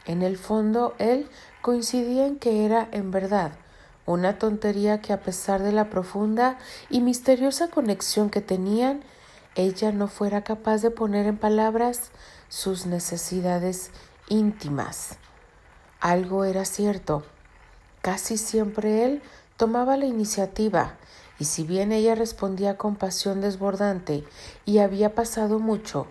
En 0.07 0.23
el 0.23 0.37
fondo, 0.37 0.95
él 0.99 1.29
coincidía 1.63 2.27
en 2.27 2.39
que 2.39 2.65
era, 2.65 2.89
en 2.93 3.11
verdad, 3.11 3.53
una 4.07 4.39
tontería 4.39 5.01
que 5.01 5.13
a 5.13 5.21
pesar 5.21 5.63
de 5.63 5.73
la 5.73 5.89
profunda 5.89 6.59
y 6.91 7.01
misteriosa 7.01 7.69
conexión 7.69 8.29
que 8.29 8.43
tenían, 8.43 9.03
ella 9.55 9.93
no 9.93 10.09
fuera 10.09 10.45
capaz 10.45 10.83
de 10.83 10.91
poner 10.91 11.27
en 11.27 11.39
palabras 11.39 12.11
sus 12.49 12.87
necesidades 12.87 13.91
íntimas. 14.29 15.17
Algo 16.01 16.45
era 16.45 16.65
cierto. 16.65 17.23
Casi 18.03 18.37
siempre 18.37 19.05
él 19.05 19.23
tomaba 19.57 19.97
la 19.97 20.05
iniciativa, 20.05 20.97
y 21.39 21.47
si 21.47 21.65
bien 21.65 21.93
ella 21.93 22.15
respondía 22.15 22.77
con 22.77 22.97
pasión 22.97 23.41
desbordante, 23.41 24.25
y 24.67 24.79
había 24.79 25.15
pasado 25.15 25.61
mucho, 25.61 26.07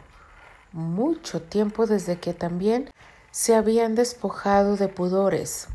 mucho 0.71 1.41
tiempo 1.41 1.85
desde 1.85 2.19
que 2.19 2.33
también 2.33 2.89
se 3.33 3.55
habían 3.55 3.95
despojado 3.95 4.77
de 4.77 4.87
pudores. 4.89 5.67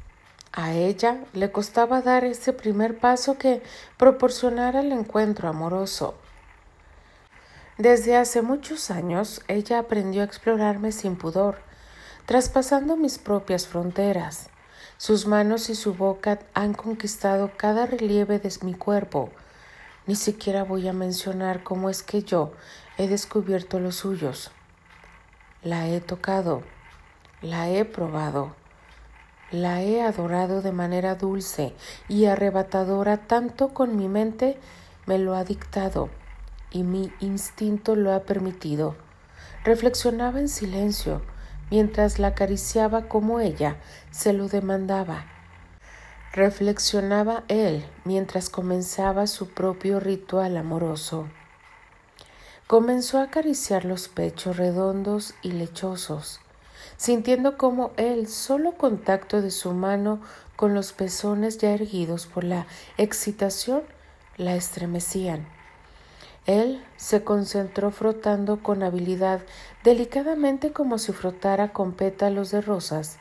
A 0.52 0.74
ella 0.74 1.24
le 1.32 1.50
costaba 1.50 2.02
dar 2.02 2.22
ese 2.24 2.52
primer 2.52 3.00
paso 3.00 3.36
que 3.36 3.64
proporcionara 3.96 4.78
el 4.78 4.92
encuentro 4.92 5.48
amoroso. 5.48 6.14
Desde 7.76 8.16
hace 8.16 8.42
muchos 8.42 8.92
años 8.92 9.42
ella 9.48 9.80
aprendió 9.80 10.22
a 10.22 10.24
explorarme 10.24 10.92
sin 10.92 11.16
pudor, 11.16 11.58
traspasando 12.26 12.96
mis 12.96 13.18
propias 13.18 13.66
fronteras. 13.66 14.50
Sus 14.96 15.26
manos 15.26 15.68
y 15.68 15.74
su 15.74 15.94
boca 15.94 16.38
han 16.54 16.74
conquistado 16.74 17.50
cada 17.56 17.86
relieve 17.86 18.38
de 18.38 18.52
mi 18.62 18.74
cuerpo. 18.74 19.30
Ni 20.06 20.14
siquiera 20.14 20.62
voy 20.62 20.86
a 20.86 20.92
mencionar 20.92 21.64
cómo 21.64 21.90
es 21.90 22.04
que 22.04 22.22
yo 22.22 22.52
he 22.98 23.08
descubierto 23.08 23.80
los 23.80 23.96
suyos. 23.96 24.52
La 25.64 25.88
he 25.88 26.00
tocado, 26.00 26.62
la 27.42 27.68
he 27.68 27.84
probado, 27.84 28.54
la 29.50 29.82
he 29.82 30.02
adorado 30.02 30.60
de 30.60 30.72
manera 30.72 31.14
dulce 31.14 31.74
y 32.08 32.26
arrebatadora 32.26 33.16
tanto 33.16 33.68
con 33.68 33.96
mi 33.96 34.08
mente 34.08 34.58
me 35.06 35.18
lo 35.18 35.34
ha 35.34 35.44
dictado 35.44 36.10
y 36.70 36.82
mi 36.82 37.12
instinto 37.20 37.96
lo 37.96 38.12
ha 38.12 38.24
permitido. 38.24 38.96
Reflexionaba 39.64 40.40
en 40.40 40.48
silencio 40.48 41.22
mientras 41.70 42.18
la 42.18 42.28
acariciaba 42.28 43.08
como 43.08 43.40
ella 43.40 43.76
se 44.10 44.32
lo 44.32 44.48
demandaba. 44.48 45.26
Reflexionaba 46.32 47.44
él 47.48 47.86
mientras 48.04 48.50
comenzaba 48.50 49.26
su 49.26 49.48
propio 49.48 49.98
ritual 49.98 50.56
amoroso. 50.56 51.28
Comenzó 52.66 53.18
a 53.18 53.24
acariciar 53.24 53.86
los 53.86 54.08
pechos 54.08 54.58
redondos 54.58 55.34
y 55.40 55.52
lechosos, 55.52 56.40
sintiendo 56.98 57.56
como 57.56 57.92
el 57.96 58.28
solo 58.28 58.72
contacto 58.72 59.40
de 59.40 59.50
su 59.50 59.72
mano 59.72 60.20
con 60.56 60.74
los 60.74 60.92
pezones 60.92 61.56
ya 61.56 61.70
erguidos 61.70 62.26
por 62.26 62.44
la 62.44 62.66
excitación 62.98 63.82
la 64.36 64.56
estremecían. 64.56 65.46
Él 66.46 66.84
se 66.96 67.24
concentró 67.24 67.90
frotando 67.90 68.62
con 68.62 68.82
habilidad, 68.82 69.40
delicadamente 69.84 70.72
como 70.72 70.98
si 70.98 71.12
frotara 71.12 71.72
con 71.72 71.92
pétalos 71.92 72.50
de 72.50 72.60
rosas, 72.60 73.18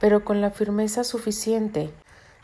pero 0.00 0.24
con 0.24 0.40
la 0.40 0.50
firmeza 0.50 1.02
suficiente 1.02 1.90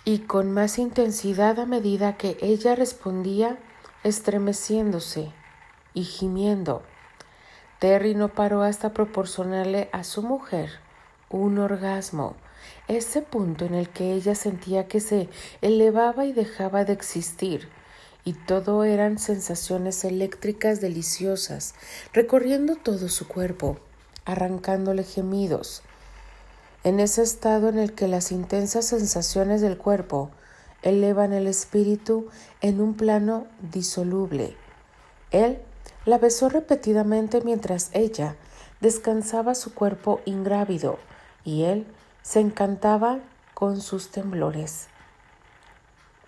y 0.05 0.21
con 0.21 0.51
más 0.53 0.79
intensidad 0.79 1.61
a 1.61 1.67
medida 1.67 2.17
que 2.17 2.37
ella 2.41 2.75
respondía, 2.75 3.59
estremeciéndose 4.03 5.31
y 5.93 6.05
gimiendo. 6.05 6.83
Terry 7.79 8.15
no 8.15 8.29
paró 8.29 8.63
hasta 8.63 8.93
proporcionarle 8.93 9.89
a 9.93 10.05
su 10.05 10.23
mujer 10.23 10.71
un 11.29 11.59
orgasmo, 11.59 12.37
ese 12.89 13.23
punto 13.23 13.65
en 13.65 13.75
el 13.75 13.89
que 13.89 14.13
ella 14.13 14.35
sentía 14.35 14.87
que 14.89 15.01
se 15.01 15.29
elevaba 15.63 16.25
y 16.25 16.33
dejaba 16.33 16.85
de 16.85 16.93
existir 16.93 17.69
y 18.25 18.33
todo 18.33 18.85
eran 18.85 19.19
sensaciones 19.19 20.05
eléctricas 20.05 20.81
deliciosas, 20.81 21.75
recorriendo 22.13 22.77
todo 22.77 23.09
su 23.09 23.29
cuerpo, 23.29 23.79
arrancándole 24.25 25.05
gemidos. 25.05 25.83
En 26.85 27.01
ese 27.01 27.23
estado 27.23 27.69
en 27.69 27.79
el 27.79 27.93
que 27.93 28.09
las 28.09 28.33
intensas 28.33 28.87
sensaciones 28.87 29.61
del 29.61 29.77
cuerpo 29.77 30.31
elevan 30.83 31.33
el 31.33 31.47
espíritu 31.47 32.29
en 32.61 32.81
un 32.81 32.95
plano 32.95 33.47
disoluble. 33.73 34.57
Él 35.31 35.59
la 36.05 36.19
besó 36.19 36.49
repetidamente 36.49 37.41
mientras 37.41 37.91
ella 37.93 38.37
descansaba 38.81 39.55
su 39.55 39.75
cuerpo 39.75 40.21
ingrávido 40.25 40.99
y 41.45 41.65
él 41.65 41.87
se 42.23 42.41
encantaba 42.41 43.21
con 43.55 43.81
sus 43.81 44.11
temblores. 44.11 44.89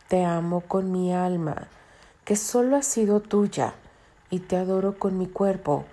Te 0.09 0.25
amo 0.25 0.61
con 0.61 0.93
mi 0.93 1.13
alma, 1.13 1.69
que 2.25 2.37
solo 2.37 2.77
ha 2.77 2.83
sido 2.83 3.21
tuya, 3.21 3.75
y 4.31 4.41
te 4.41 4.57
adoro 4.57 4.99
con 4.99 5.19
mi 5.19 5.27
cuerpo, 5.27 5.85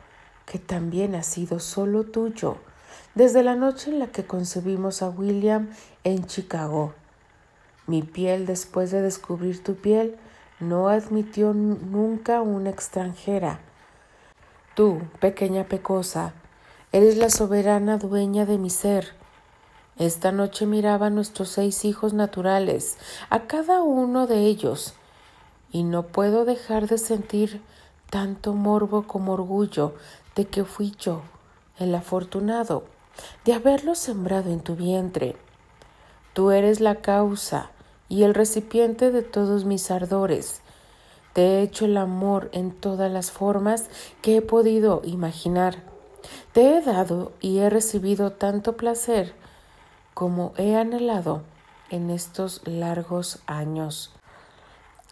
que 0.46 0.60
también 0.60 1.16
ha 1.16 1.24
sido 1.24 1.60
solo 1.60 2.04
tuyo, 2.04 2.58
desde 3.16 3.44
la 3.44 3.56
noche 3.56 3.92
en 3.92 4.00
la 4.00 4.08
que 4.08 4.26
concebimos 4.26 5.02
a 5.02 5.10
William 5.10 5.70
en 6.04 6.26
Chicago. 6.26 6.94
Mi 7.88 8.02
piel 8.02 8.46
después 8.46 8.92
de 8.92 9.02
descubrir 9.02 9.64
tu 9.64 9.76
piel 9.76 10.18
no 10.60 10.90
admitió 10.90 11.54
nunca 11.54 12.42
una 12.42 12.70
extranjera. 12.70 13.60
Tú, 14.76 15.02
pequeña 15.20 15.66
pecosa, 15.66 16.34
eres 16.92 17.18
la 17.18 17.30
soberana 17.30 18.00
dueña 18.00 18.48
de 18.48 18.58
mi 18.58 18.72
ser. 18.72 19.14
Esta 20.00 20.32
noche 20.32 20.66
miraba 20.66 21.08
a 21.08 21.12
nuestros 21.12 21.50
seis 21.50 21.86
hijos 21.86 22.14
naturales, 22.14 22.98
a 23.30 23.42
cada 23.42 23.84
uno 23.84 24.26
de 24.26 24.40
ellos, 24.40 24.96
y 25.72 25.84
no 25.84 26.08
puedo 26.08 26.44
dejar 26.44 26.88
de 26.88 26.98
sentir 26.98 27.62
tanto 28.10 28.54
morbo 28.54 29.04
como 29.04 29.34
orgullo 29.34 29.94
de 30.36 30.46
que 30.46 30.66
fui 30.66 30.96
yo 31.00 31.22
el 31.78 31.94
afortunado 31.94 32.84
de 33.46 33.54
haberlo 33.54 33.94
sembrado 33.94 34.50
en 34.50 34.62
tu 34.62 34.76
vientre. 34.76 35.36
Tú 36.34 36.50
eres 36.50 36.80
la 36.80 36.96
causa 36.96 37.70
y 38.10 38.24
el 38.24 38.34
recipiente 38.34 39.12
de 39.12 39.22
todos 39.22 39.66
mis 39.66 39.92
ardores. 39.92 40.63
Te 41.34 41.42
he 41.42 41.62
hecho 41.64 41.86
el 41.86 41.98
amor 41.98 42.50
en 42.54 42.72
todas 42.72 43.12
las 43.12 43.32
formas 43.32 43.86
que 44.22 44.38
he 44.38 44.42
podido 44.42 45.02
imaginar. 45.04 45.84
Te 46.54 46.78
he 46.78 46.82
dado 46.82 47.32
y 47.42 47.60
he 47.60 47.70
recibido 47.70 48.32
tanto 48.32 48.78
placer 48.78 49.34
como 50.14 50.54
he 50.58 50.76
anhelado 50.76 51.42
en 51.90 52.10
estos 52.10 52.62
largos 52.66 53.40
años. 53.48 54.12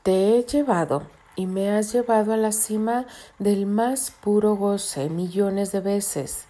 Te 0.04 0.38
he 0.38 0.44
llevado 0.44 1.04
y 1.36 1.48
me 1.48 1.72
has 1.72 1.92
llevado 1.92 2.34
a 2.34 2.38
la 2.38 2.52
cima 2.52 3.06
del 3.40 3.66
más 3.66 4.12
puro 4.12 4.56
goce 4.56 5.10
millones 5.10 5.72
de 5.72 5.80
veces. 5.80 6.46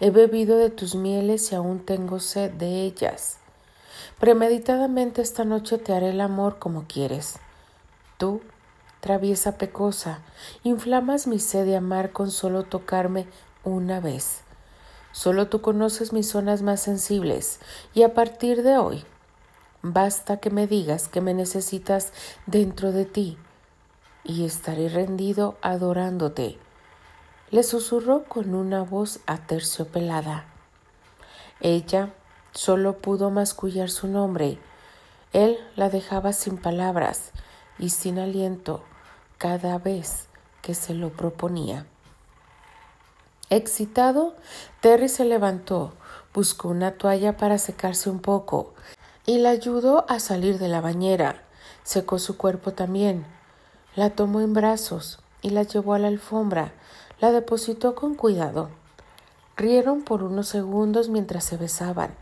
He 0.00 0.10
bebido 0.10 0.58
de 0.58 0.70
tus 0.70 0.94
mieles 0.94 1.52
y 1.52 1.54
aún 1.54 1.80
tengo 1.80 2.20
sed 2.20 2.52
de 2.52 2.82
ellas. 2.82 3.38
Premeditadamente 4.18 5.22
esta 5.22 5.44
noche 5.44 5.78
te 5.78 5.94
haré 5.94 6.10
el 6.10 6.20
amor 6.20 6.58
como 6.58 6.84
quieres. 6.86 7.38
Tú, 8.18 8.40
traviesa 9.06 9.56
pecosa, 9.56 10.18
inflamas 10.64 11.28
mi 11.28 11.38
sed 11.38 11.64
de 11.64 11.76
amar 11.76 12.10
con 12.10 12.32
solo 12.32 12.64
tocarme 12.64 13.28
una 13.62 14.00
vez. 14.00 14.40
Solo 15.12 15.46
tú 15.46 15.60
conoces 15.60 16.12
mis 16.12 16.28
zonas 16.28 16.62
más 16.62 16.80
sensibles 16.80 17.60
y 17.94 18.02
a 18.02 18.14
partir 18.14 18.64
de 18.64 18.78
hoy 18.78 19.04
basta 19.80 20.38
que 20.38 20.50
me 20.50 20.66
digas 20.66 21.06
que 21.06 21.20
me 21.20 21.34
necesitas 21.34 22.12
dentro 22.46 22.90
de 22.90 23.04
ti 23.04 23.38
y 24.24 24.44
estaré 24.44 24.88
rendido 24.88 25.56
adorándote. 25.62 26.58
Le 27.52 27.62
susurró 27.62 28.24
con 28.24 28.56
una 28.56 28.82
voz 28.82 29.20
aterciopelada. 29.26 30.46
Ella 31.60 32.12
solo 32.50 32.98
pudo 32.98 33.30
mascullar 33.30 33.88
su 33.88 34.08
nombre. 34.08 34.58
Él 35.32 35.56
la 35.76 35.90
dejaba 35.90 36.32
sin 36.32 36.58
palabras 36.58 37.30
y 37.78 37.90
sin 37.90 38.18
aliento 38.18 38.82
cada 39.38 39.78
vez 39.78 40.28
que 40.62 40.74
se 40.74 40.94
lo 40.94 41.10
proponía. 41.10 41.86
Excitado, 43.48 44.34
Terry 44.80 45.08
se 45.08 45.24
levantó, 45.24 45.92
buscó 46.34 46.68
una 46.68 46.92
toalla 46.92 47.36
para 47.36 47.58
secarse 47.58 48.10
un 48.10 48.18
poco 48.18 48.74
y 49.24 49.38
la 49.38 49.50
ayudó 49.50 50.04
a 50.08 50.18
salir 50.18 50.58
de 50.58 50.68
la 50.68 50.80
bañera. 50.80 51.42
Secó 51.84 52.18
su 52.18 52.36
cuerpo 52.36 52.72
también. 52.72 53.26
La 53.94 54.10
tomó 54.10 54.40
en 54.40 54.52
brazos 54.52 55.20
y 55.42 55.50
la 55.50 55.62
llevó 55.62 55.94
a 55.94 55.98
la 55.98 56.08
alfombra. 56.08 56.72
La 57.20 57.30
depositó 57.30 57.94
con 57.94 58.14
cuidado. 58.14 58.70
Rieron 59.56 60.02
por 60.02 60.22
unos 60.22 60.48
segundos 60.48 61.08
mientras 61.08 61.44
se 61.44 61.56
besaban. 61.56 62.14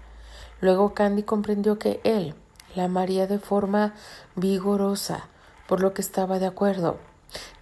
Luego 0.60 0.94
Candy 0.94 1.22
comprendió 1.22 1.78
que 1.78 2.00
él 2.04 2.34
la 2.74 2.84
amaría 2.84 3.26
de 3.26 3.38
forma 3.38 3.94
vigorosa, 4.36 5.28
por 5.66 5.80
lo 5.80 5.94
que 5.94 6.02
estaba 6.02 6.38
de 6.38 6.46
acuerdo. 6.46 6.98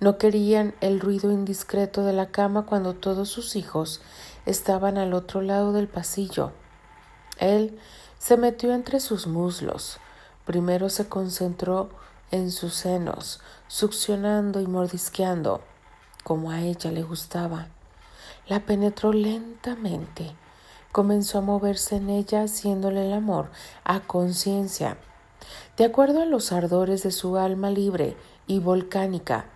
No 0.01 0.19
querían 0.19 0.75
el 0.81 1.01
ruido 1.01 1.31
indiscreto 1.31 2.05
de 2.05 2.13
la 2.13 2.27
cama 2.27 2.67
cuando 2.67 2.95
todos 2.95 3.29
sus 3.29 3.57
hijos 3.57 4.01
estaban 4.47 4.99
al 4.99 5.15
otro 5.15 5.41
lado 5.41 5.73
del 5.73 5.89
pasillo. 5.89 6.53
Él 7.39 7.79
se 8.19 8.37
metió 8.37 8.73
entre 8.73 9.01
sus 9.01 9.27
muslos. 9.27 9.99
Primero 10.45 10.89
se 10.89 11.09
concentró 11.09 11.91
en 12.31 12.51
sus 12.51 12.75
senos, 12.75 13.41
succionando 13.69 14.61
y 14.61 14.67
mordisqueando, 14.67 15.61
como 16.25 16.51
a 16.51 16.61
ella 16.61 16.91
le 16.91 17.03
gustaba. 17.03 17.69
La 18.49 18.61
penetró 18.61 19.13
lentamente. 19.13 20.35
Comenzó 20.91 21.39
a 21.39 21.43
moverse 21.43 21.97
en 21.97 22.11
ella 22.11 22.43
haciéndole 22.43 23.07
el 23.07 23.13
amor 23.13 23.51
a 23.85 24.01
conciencia, 24.01 24.99
de 25.77 25.85
acuerdo 25.85 26.23
a 26.23 26.27
los 26.27 26.53
ardores 26.53 27.03
de 27.03 27.11
su 27.11 27.37
alma 27.37 27.71
libre 27.71 28.17
y 28.47 28.59
volcánica, 28.59 29.47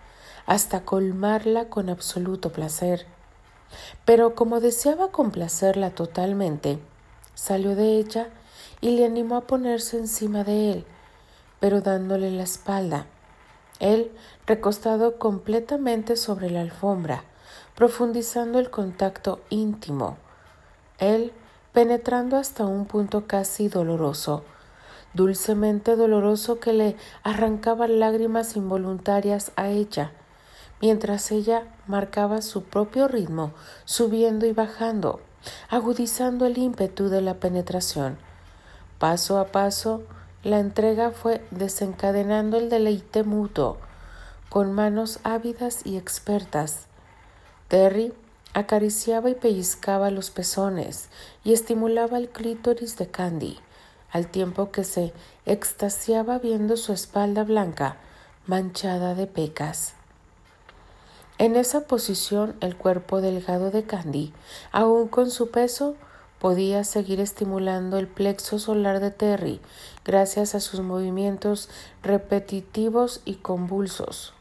hasta 0.46 0.84
colmarla 0.84 1.68
con 1.68 1.90
absoluto 1.90 2.52
placer. 2.52 3.06
Pero 4.04 4.34
como 4.34 4.60
deseaba 4.60 5.10
complacerla 5.10 5.90
totalmente, 5.90 6.78
salió 7.34 7.74
de 7.74 7.98
ella 7.98 8.28
y 8.80 8.90
le 8.90 9.04
animó 9.04 9.36
a 9.36 9.40
ponerse 9.42 9.98
encima 9.98 10.44
de 10.44 10.72
él, 10.72 10.84
pero 11.60 11.80
dándole 11.80 12.30
la 12.30 12.44
espalda. 12.44 13.06
Él 13.78 14.10
recostado 14.46 15.18
completamente 15.18 16.16
sobre 16.16 16.50
la 16.50 16.62
alfombra, 16.62 17.24
profundizando 17.74 18.58
el 18.58 18.70
contacto 18.70 19.40
íntimo. 19.50 20.16
Él 20.98 21.32
penetrando 21.72 22.38
hasta 22.38 22.64
un 22.64 22.86
punto 22.86 23.26
casi 23.26 23.68
doloroso, 23.68 24.44
dulcemente 25.16 25.96
doloroso 25.96 26.60
que 26.60 26.72
le 26.72 26.96
arrancaba 27.24 27.88
lágrimas 27.88 28.54
involuntarias 28.54 29.50
a 29.56 29.68
ella, 29.68 30.12
mientras 30.80 31.32
ella 31.32 31.64
marcaba 31.86 32.42
su 32.42 32.64
propio 32.64 33.08
ritmo, 33.08 33.52
subiendo 33.86 34.46
y 34.46 34.52
bajando, 34.52 35.20
agudizando 35.70 36.46
el 36.46 36.58
ímpetu 36.58 37.08
de 37.08 37.22
la 37.22 37.34
penetración. 37.34 38.18
Paso 38.98 39.38
a 39.38 39.46
paso, 39.46 40.02
la 40.44 40.60
entrega 40.60 41.10
fue 41.10 41.44
desencadenando 41.50 42.58
el 42.58 42.68
deleite 42.68 43.24
mutuo, 43.24 43.78
con 44.48 44.72
manos 44.72 45.18
ávidas 45.24 45.80
y 45.84 45.96
expertas. 45.96 46.86
Terry 47.68 48.12
acariciaba 48.54 49.28
y 49.28 49.34
pellizcaba 49.34 50.10
los 50.10 50.30
pezones 50.30 51.08
y 51.42 51.52
estimulaba 51.52 52.16
el 52.18 52.28
clítoris 52.28 52.96
de 52.96 53.08
Candy, 53.08 53.58
al 54.10 54.28
tiempo 54.28 54.70
que 54.70 54.84
se 54.84 55.12
extasiaba 55.44 56.38
viendo 56.38 56.76
su 56.76 56.92
espalda 56.92 57.44
blanca 57.44 57.96
manchada 58.46 59.14
de 59.14 59.26
pecas. 59.26 59.94
En 61.38 61.56
esa 61.56 61.82
posición 61.82 62.56
el 62.60 62.76
cuerpo 62.76 63.20
delgado 63.20 63.70
de 63.70 63.84
Candy, 63.84 64.32
aun 64.72 65.08
con 65.08 65.30
su 65.30 65.50
peso, 65.50 65.96
podía 66.38 66.84
seguir 66.84 67.20
estimulando 67.20 67.98
el 67.98 68.06
plexo 68.06 68.58
solar 68.58 69.00
de 69.00 69.10
Terry 69.10 69.60
gracias 70.04 70.54
a 70.54 70.60
sus 70.60 70.80
movimientos 70.80 71.68
repetitivos 72.02 73.20
y 73.24 73.34
convulsos. 73.34 74.35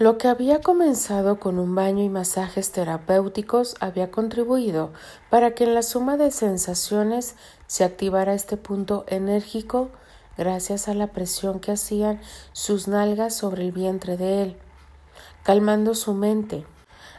Lo 0.00 0.16
que 0.16 0.28
había 0.28 0.62
comenzado 0.62 1.38
con 1.38 1.58
un 1.58 1.74
baño 1.74 2.02
y 2.02 2.08
masajes 2.08 2.72
terapéuticos 2.72 3.74
había 3.80 4.10
contribuido 4.10 4.94
para 5.28 5.50
que 5.50 5.64
en 5.64 5.74
la 5.74 5.82
suma 5.82 6.16
de 6.16 6.30
sensaciones 6.30 7.34
se 7.66 7.84
activara 7.84 8.32
este 8.32 8.56
punto 8.56 9.04
enérgico 9.08 9.90
gracias 10.38 10.88
a 10.88 10.94
la 10.94 11.08
presión 11.08 11.60
que 11.60 11.72
hacían 11.72 12.18
sus 12.52 12.88
nalgas 12.88 13.36
sobre 13.36 13.66
el 13.66 13.72
vientre 13.72 14.16
de 14.16 14.42
él 14.42 14.56
calmando 15.42 15.94
su 15.94 16.14
mente, 16.14 16.64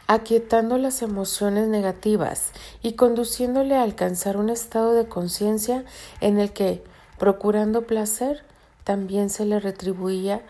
aquietando 0.08 0.76
las 0.76 1.02
emociones 1.02 1.68
negativas 1.68 2.50
y 2.82 2.94
conduciéndole 2.94 3.76
a 3.76 3.84
alcanzar 3.84 4.36
un 4.36 4.50
estado 4.50 4.92
de 4.92 5.06
conciencia 5.06 5.84
en 6.20 6.40
el 6.40 6.52
que, 6.52 6.82
procurando 7.16 7.82
placer, 7.86 8.42
también 8.82 9.30
se 9.30 9.44
le 9.44 9.60
retribuía, 9.60 10.42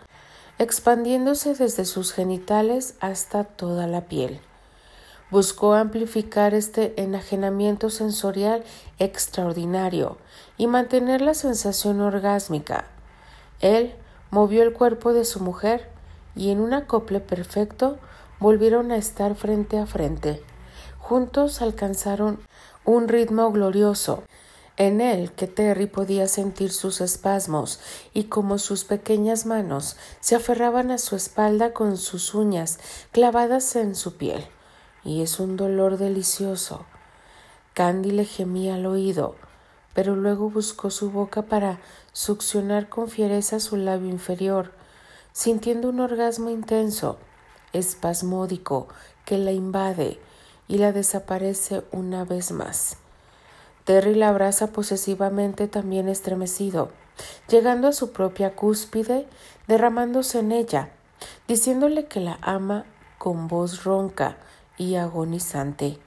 expandiéndose 0.62 1.54
desde 1.54 1.84
sus 1.84 2.12
genitales 2.12 2.94
hasta 3.00 3.44
toda 3.44 3.86
la 3.86 4.02
piel. 4.02 4.40
Buscó 5.30 5.74
amplificar 5.74 6.54
este 6.54 7.00
enajenamiento 7.02 7.90
sensorial 7.90 8.64
extraordinario 8.98 10.18
y 10.58 10.66
mantener 10.66 11.20
la 11.20 11.34
sensación 11.34 12.00
orgásmica. 12.00 12.84
Él 13.60 13.94
movió 14.30 14.62
el 14.62 14.72
cuerpo 14.72 15.12
de 15.12 15.24
su 15.24 15.40
mujer 15.40 15.88
y 16.36 16.50
en 16.50 16.60
un 16.60 16.74
acople 16.74 17.20
perfecto 17.20 17.98
volvieron 18.40 18.92
a 18.92 18.96
estar 18.96 19.34
frente 19.34 19.78
a 19.78 19.86
frente. 19.86 20.42
Juntos 20.98 21.62
alcanzaron 21.62 22.40
un 22.84 23.08
ritmo 23.08 23.50
glorioso, 23.52 24.24
en 24.76 25.00
el 25.00 25.32
que 25.32 25.46
Terry 25.46 25.86
podía 25.86 26.28
sentir 26.28 26.72
sus 26.72 27.00
espasmos 27.00 27.80
y 28.14 28.24
como 28.24 28.58
sus 28.58 28.84
pequeñas 28.84 29.46
manos 29.46 29.96
se 30.20 30.34
aferraban 30.34 30.90
a 30.90 30.98
su 30.98 31.14
espalda 31.14 31.72
con 31.72 31.96
sus 31.96 32.34
uñas 32.34 32.78
clavadas 33.12 33.76
en 33.76 33.94
su 33.94 34.16
piel. 34.16 34.46
Y 35.04 35.22
es 35.22 35.40
un 35.40 35.56
dolor 35.56 35.98
delicioso. 35.98 36.86
Candy 37.74 38.12
le 38.12 38.24
gemía 38.24 38.76
al 38.76 38.86
oído, 38.86 39.36
pero 39.94 40.16
luego 40.16 40.50
buscó 40.50 40.90
su 40.90 41.10
boca 41.10 41.42
para 41.42 41.80
succionar 42.12 42.88
con 42.88 43.08
fiereza 43.08 43.60
su 43.60 43.76
labio 43.76 44.10
inferior, 44.10 44.72
sintiendo 45.32 45.88
un 45.88 46.00
orgasmo 46.00 46.50
intenso, 46.50 47.18
espasmódico, 47.72 48.88
que 49.24 49.38
la 49.38 49.52
invade 49.52 50.20
y 50.68 50.78
la 50.78 50.92
desaparece 50.92 51.82
una 51.90 52.24
vez 52.24 52.52
más. 52.52 52.96
Terry 53.84 54.14
la 54.14 54.28
abraza 54.28 54.68
posesivamente 54.68 55.66
también 55.66 56.08
estremecido, 56.08 56.90
llegando 57.48 57.88
a 57.88 57.92
su 57.92 58.12
propia 58.12 58.54
cúspide, 58.54 59.26
derramándose 59.66 60.38
en 60.38 60.52
ella, 60.52 60.90
diciéndole 61.48 62.06
que 62.06 62.20
la 62.20 62.38
ama 62.42 62.84
con 63.18 63.48
voz 63.48 63.84
ronca 63.84 64.36
y 64.78 64.94
agonizante. 64.94 65.98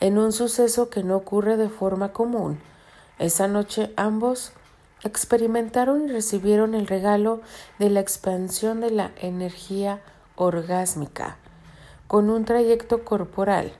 En 0.00 0.18
un 0.18 0.32
suceso 0.32 0.90
que 0.90 1.02
no 1.02 1.16
ocurre 1.16 1.56
de 1.56 1.68
forma 1.68 2.12
común, 2.12 2.60
esa 3.18 3.48
noche 3.48 3.92
ambos 3.96 4.52
experimentaron 5.02 6.04
y 6.04 6.12
recibieron 6.12 6.74
el 6.74 6.86
regalo 6.86 7.40
de 7.78 7.90
la 7.90 8.00
expansión 8.00 8.80
de 8.80 8.90
la 8.90 9.12
energía 9.16 10.00
orgásmica, 10.36 11.36
con 12.06 12.30
un 12.30 12.44
trayecto 12.44 13.04
corporal 13.04 13.72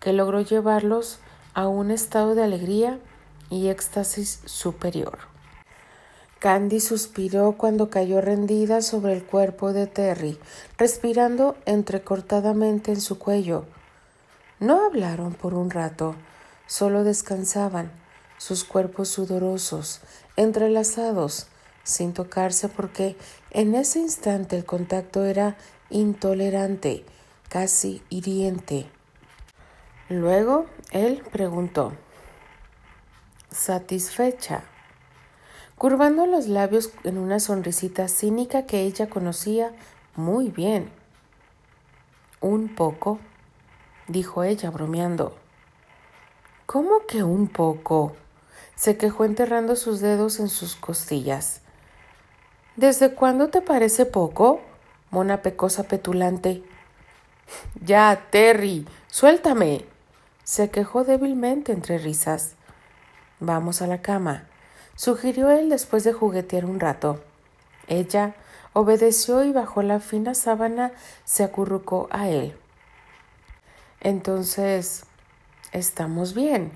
que 0.00 0.12
logró 0.12 0.40
llevarlos 0.40 1.18
a 1.56 1.68
un 1.68 1.90
estado 1.90 2.34
de 2.34 2.44
alegría 2.44 3.00
y 3.48 3.68
éxtasis 3.68 4.40
superior. 4.44 5.20
Candy 6.38 6.80
suspiró 6.80 7.52
cuando 7.52 7.88
cayó 7.88 8.20
rendida 8.20 8.82
sobre 8.82 9.14
el 9.14 9.24
cuerpo 9.24 9.72
de 9.72 9.86
Terry, 9.86 10.38
respirando 10.76 11.56
entrecortadamente 11.64 12.92
en 12.92 13.00
su 13.00 13.18
cuello. 13.18 13.64
No 14.60 14.84
hablaron 14.84 15.32
por 15.32 15.54
un 15.54 15.70
rato, 15.70 16.14
solo 16.66 17.04
descansaban, 17.04 17.90
sus 18.36 18.64
cuerpos 18.64 19.08
sudorosos, 19.08 20.02
entrelazados, 20.36 21.46
sin 21.84 22.12
tocarse 22.12 22.68
porque 22.68 23.16
en 23.50 23.74
ese 23.74 24.00
instante 24.00 24.58
el 24.58 24.66
contacto 24.66 25.24
era 25.24 25.56
intolerante, 25.88 27.06
casi 27.48 28.02
hiriente. 28.10 28.90
Luego 30.10 30.66
él 30.98 31.22
preguntó, 31.32 31.92
satisfecha, 33.50 34.62
curvando 35.78 36.26
los 36.26 36.46
labios 36.46 36.90
en 37.04 37.18
una 37.18 37.40
sonrisita 37.40 38.08
cínica 38.08 38.66
que 38.66 38.82
ella 38.82 39.08
conocía 39.08 39.72
muy 40.14 40.48
bien. 40.48 40.90
Un 42.40 42.74
poco, 42.74 43.18
dijo 44.08 44.44
ella 44.44 44.70
bromeando. 44.70 45.36
¿Cómo 46.66 47.06
que 47.06 47.22
un 47.22 47.48
poco? 47.48 48.14
se 48.74 48.98
quejó 48.98 49.24
enterrando 49.24 49.74
sus 49.74 50.00
dedos 50.00 50.38
en 50.38 50.50
sus 50.50 50.76
costillas. 50.76 51.62
¿Desde 52.76 53.14
cuándo 53.14 53.48
te 53.48 53.62
parece 53.62 54.04
poco? 54.04 54.60
Mona 55.10 55.40
pecosa 55.40 55.84
petulante. 55.84 56.62
Ya, 57.82 58.26
Terry, 58.30 58.86
suéltame 59.08 59.95
se 60.46 60.70
quejó 60.70 61.02
débilmente 61.02 61.72
entre 61.72 61.98
risas. 61.98 62.52
Vamos 63.40 63.82
a 63.82 63.88
la 63.88 64.00
cama, 64.00 64.44
sugirió 64.94 65.50
él 65.50 65.68
después 65.68 66.04
de 66.04 66.12
juguetear 66.12 66.64
un 66.64 66.78
rato. 66.78 67.20
Ella 67.88 68.36
obedeció 68.72 69.42
y 69.42 69.50
bajo 69.50 69.82
la 69.82 69.98
fina 69.98 70.34
sábana 70.34 70.92
se 71.24 71.42
acurrucó 71.42 72.06
a 72.12 72.28
él. 72.28 72.56
Entonces, 74.00 75.04
estamos 75.72 76.32
bien, 76.32 76.70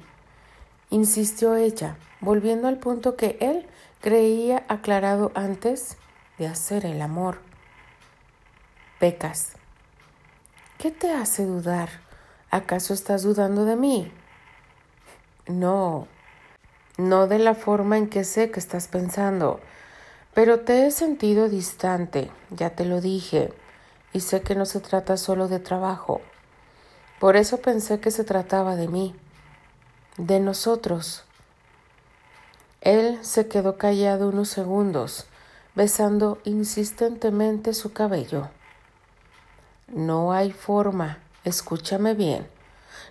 insistió 0.91 1.55
ella, 1.55 1.97
volviendo 2.21 2.67
al 2.67 2.79
punto 2.79 3.17
que 3.17 3.39
él 3.41 3.69
creía 4.01 4.65
aclarado 4.67 5.31
antes 5.37 5.97
de 6.39 6.49
hacer 6.49 6.87
el 6.87 7.01
amor. 7.01 7.39
Pecas. 8.99 9.53
¿Qué 10.77 10.91
te 10.91 11.13
hace 11.13 11.47
dudar? 11.47 12.10
¿Acaso 12.51 12.95
estás 12.95 13.23
dudando 13.23 13.65
de 13.65 13.77
mí? 13.77 14.11
No, 15.47 16.09
no 16.99 17.29
de 17.29 17.39
la 17.39 17.55
forma 17.55 17.97
en 17.97 18.09
que 18.09 18.25
sé 18.25 18.51
que 18.51 18.59
estás 18.59 18.89
pensando, 18.89 19.61
pero 20.35 20.59
te 20.59 20.85
he 20.85 20.91
sentido 20.91 21.49
distante, 21.49 22.29
ya 22.51 22.71
te 22.71 22.85
lo 22.85 23.01
dije, 23.01 23.53
y 24.13 24.21
sé 24.21 24.43
que 24.43 24.57
no 24.57 24.67
se 24.67 24.81
trata 24.81 25.17
solo 25.17 25.47
de 25.47 25.61
trabajo. 25.61 26.23
Por 27.21 27.37
eso 27.37 27.59
pensé 27.59 28.01
que 28.01 28.11
se 28.11 28.25
trataba 28.25 28.75
de 28.75 28.89
mí, 28.89 29.15
de 30.17 30.41
nosotros. 30.41 31.23
Él 32.81 33.21
se 33.23 33.47
quedó 33.47 33.79
callado 33.79 34.29
unos 34.29 34.49
segundos, 34.49 35.27
besando 35.77 36.39
insistentemente 36.43 37.75
su 37.75 37.93
cabello. 37.93 38.49
No 39.87 40.33
hay 40.33 40.51
forma 40.51 41.19
Escúchame 41.45 42.15
bien. 42.15 42.49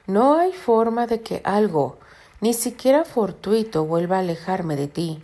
No 0.06 0.38
hay 0.38 0.54
forma 0.54 1.08
de 1.08 1.22
que 1.22 1.42
algo, 1.44 2.00
ni 2.42 2.54
siquiera 2.54 3.06
fortuito, 3.06 3.86
vuelva 3.86 4.18
a 4.18 4.20
alejarme 4.20 4.76
de 4.76 4.88
ti. 4.88 5.24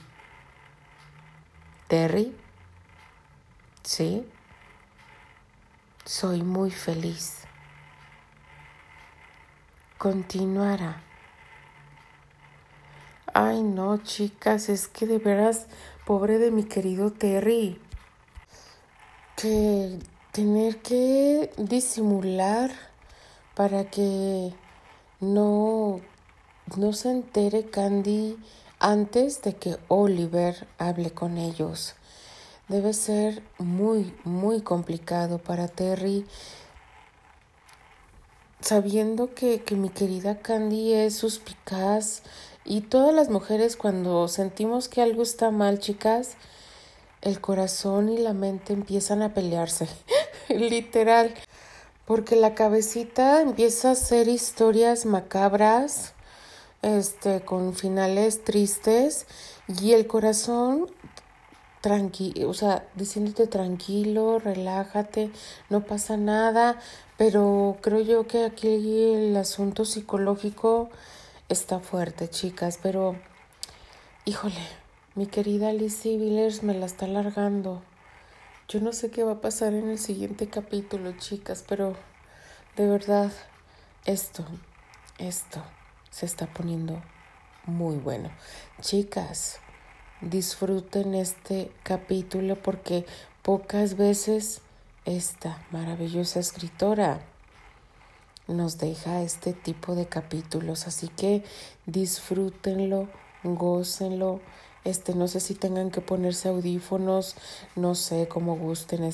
Terry, 1.87 2.35
¿sí? 3.83 4.27
Soy 6.03 6.41
muy 6.41 6.71
feliz. 6.71 7.41
Continuará. 9.97 11.01
Ay, 13.33 13.61
no, 13.61 13.97
chicas, 13.97 14.69
es 14.69 14.87
que 14.87 15.05
de 15.05 15.17
veras, 15.17 15.67
pobre 16.05 16.37
de 16.37 16.51
mi 16.51 16.63
querido 16.63 17.11
Terry, 17.11 17.81
que 19.35 19.99
tener 20.31 20.81
que 20.81 21.51
disimular 21.57 22.71
para 23.55 23.89
que 23.89 24.53
no, 25.21 26.01
no 26.75 26.93
se 26.93 27.09
entere 27.09 27.65
Candy 27.69 28.37
antes 28.79 29.41
de 29.41 29.55
que 29.55 29.77
Oliver 29.87 30.67
hable 30.77 31.11
con 31.11 31.37
ellos. 31.37 31.95
Debe 32.67 32.93
ser 32.93 33.41
muy, 33.57 34.13
muy 34.23 34.61
complicado 34.61 35.37
para 35.37 35.67
Terry 35.67 36.25
sabiendo 38.59 39.33
que, 39.33 39.61
que, 39.61 39.75
mi 39.75 39.89
querida 39.89 40.39
Candy 40.39 40.93
es 40.93 41.15
suspicaz 41.15 42.23
y 42.63 42.81
todas 42.81 43.13
las 43.13 43.29
mujeres 43.29 43.75
cuando 43.77 44.27
sentimos 44.27 44.89
que 44.89 45.03
algo 45.03 45.21
está 45.21 45.51
mal, 45.51 45.79
chicas, 45.79 46.35
el 47.21 47.39
corazón 47.39 48.09
y 48.09 48.17
la 48.17 48.33
mente 48.33 48.73
empiezan 48.73 49.21
a 49.21 49.35
pelearse, 49.35 49.87
literal 50.49 51.33
porque 52.05 52.35
la 52.35 52.53
cabecita 52.53 53.41
empieza 53.41 53.89
a 53.89 53.91
hacer 53.93 54.27
historias 54.27 55.05
macabras, 55.05 56.13
este, 56.81 57.41
con 57.41 57.73
finales 57.73 58.43
tristes, 58.43 59.25
y 59.67 59.93
el 59.93 60.05
corazón 60.05 60.87
tranquilo, 61.81 62.49
o 62.49 62.53
sea, 62.53 62.87
diciéndote 62.95 63.47
tranquilo, 63.47 64.39
relájate, 64.39 65.31
no 65.69 65.81
pasa 65.81 66.17
nada, 66.17 66.79
pero 67.17 67.77
creo 67.81 68.01
yo 68.01 68.27
que 68.27 68.43
aquí 68.45 68.67
el 69.13 69.35
asunto 69.37 69.85
psicológico 69.85 70.89
está 71.49 71.79
fuerte, 71.79 72.27
chicas, 72.27 72.79
pero 72.81 73.15
híjole, 74.25 74.61
mi 75.13 75.27
querida 75.27 75.73
Lizzie 75.73 76.17
Villers 76.17 76.63
me 76.63 76.73
la 76.73 76.87
está 76.87 77.05
alargando. 77.05 77.81
Yo 78.67 78.79
no 78.79 78.93
sé 78.93 79.11
qué 79.11 79.23
va 79.23 79.33
a 79.33 79.41
pasar 79.41 79.75
en 79.75 79.89
el 79.89 79.99
siguiente 79.99 80.47
capítulo, 80.47 81.11
chicas, 81.19 81.63
pero 81.67 81.95
de 82.75 82.87
verdad, 82.87 83.31
esto, 84.05 84.43
esto 85.19 85.61
se 86.09 86.25
está 86.25 86.47
poniendo 86.47 86.99
muy 87.67 87.97
bueno. 87.97 88.31
Chicas, 88.81 89.59
disfruten 90.21 91.13
este 91.13 91.71
capítulo 91.83 92.55
porque 92.55 93.05
pocas 93.43 93.97
veces 93.97 94.61
esta 95.05 95.63
maravillosa 95.69 96.39
escritora 96.39 97.21
nos 98.47 98.79
deja 98.79 99.21
este 99.21 99.53
tipo 99.53 99.93
de 99.93 100.07
capítulos, 100.07 100.87
así 100.87 101.07
que 101.09 101.43
disfrútenlo, 101.85 103.09
gócenlo 103.43 104.41
este, 104.85 105.15
no 105.15 105.27
sé 105.27 105.39
si 105.39 105.55
tengan 105.55 105.91
que 105.91 105.99
ponerse 105.99 106.47
audífonos, 106.47 107.35
no 107.75 107.95
sé 107.95 108.27
cómo 108.27 108.55
gusten 108.55 109.11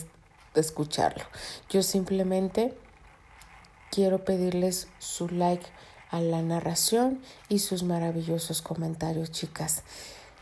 escucharlo. 0.54 1.24
Yo 1.70 1.82
simplemente 1.82 2.78
quiero 3.90 4.24
pedirles 4.24 4.90
su 5.00 5.30
like 5.30 5.66
a 6.10 6.20
la 6.20 6.42
narración 6.42 7.22
y 7.48 7.60
sus 7.60 7.84
maravillosos 7.84 8.62
comentarios, 8.62 9.32
chicas. 9.32 9.84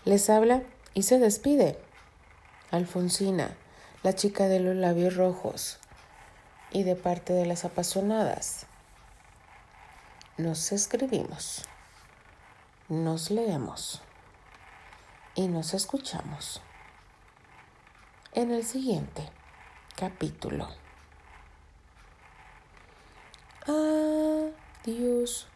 Les 0.04 0.30
habla 0.30 0.64
y 0.96 1.04
se 1.04 1.20
despide 1.20 1.78
Alfonsina, 2.72 3.56
la 4.02 4.14
chica 4.16 4.48
de 4.48 4.60
los 4.60 4.76
labios 4.76 5.16
rojos, 5.16 5.78
y 6.72 6.84
de 6.84 6.96
parte 6.96 7.34
de 7.34 7.46
las 7.46 7.66
apasionadas. 7.66 8.66
Nos 10.38 10.72
escribimos, 10.72 11.64
nos 12.88 13.30
leemos 13.30 14.02
y 15.36 15.48
nos 15.48 15.74
escuchamos 15.74 16.62
en 18.34 18.52
el 18.52 18.64
siguiente 18.64 19.30
capítulo. 19.96 20.70
Adiós. 24.86 25.49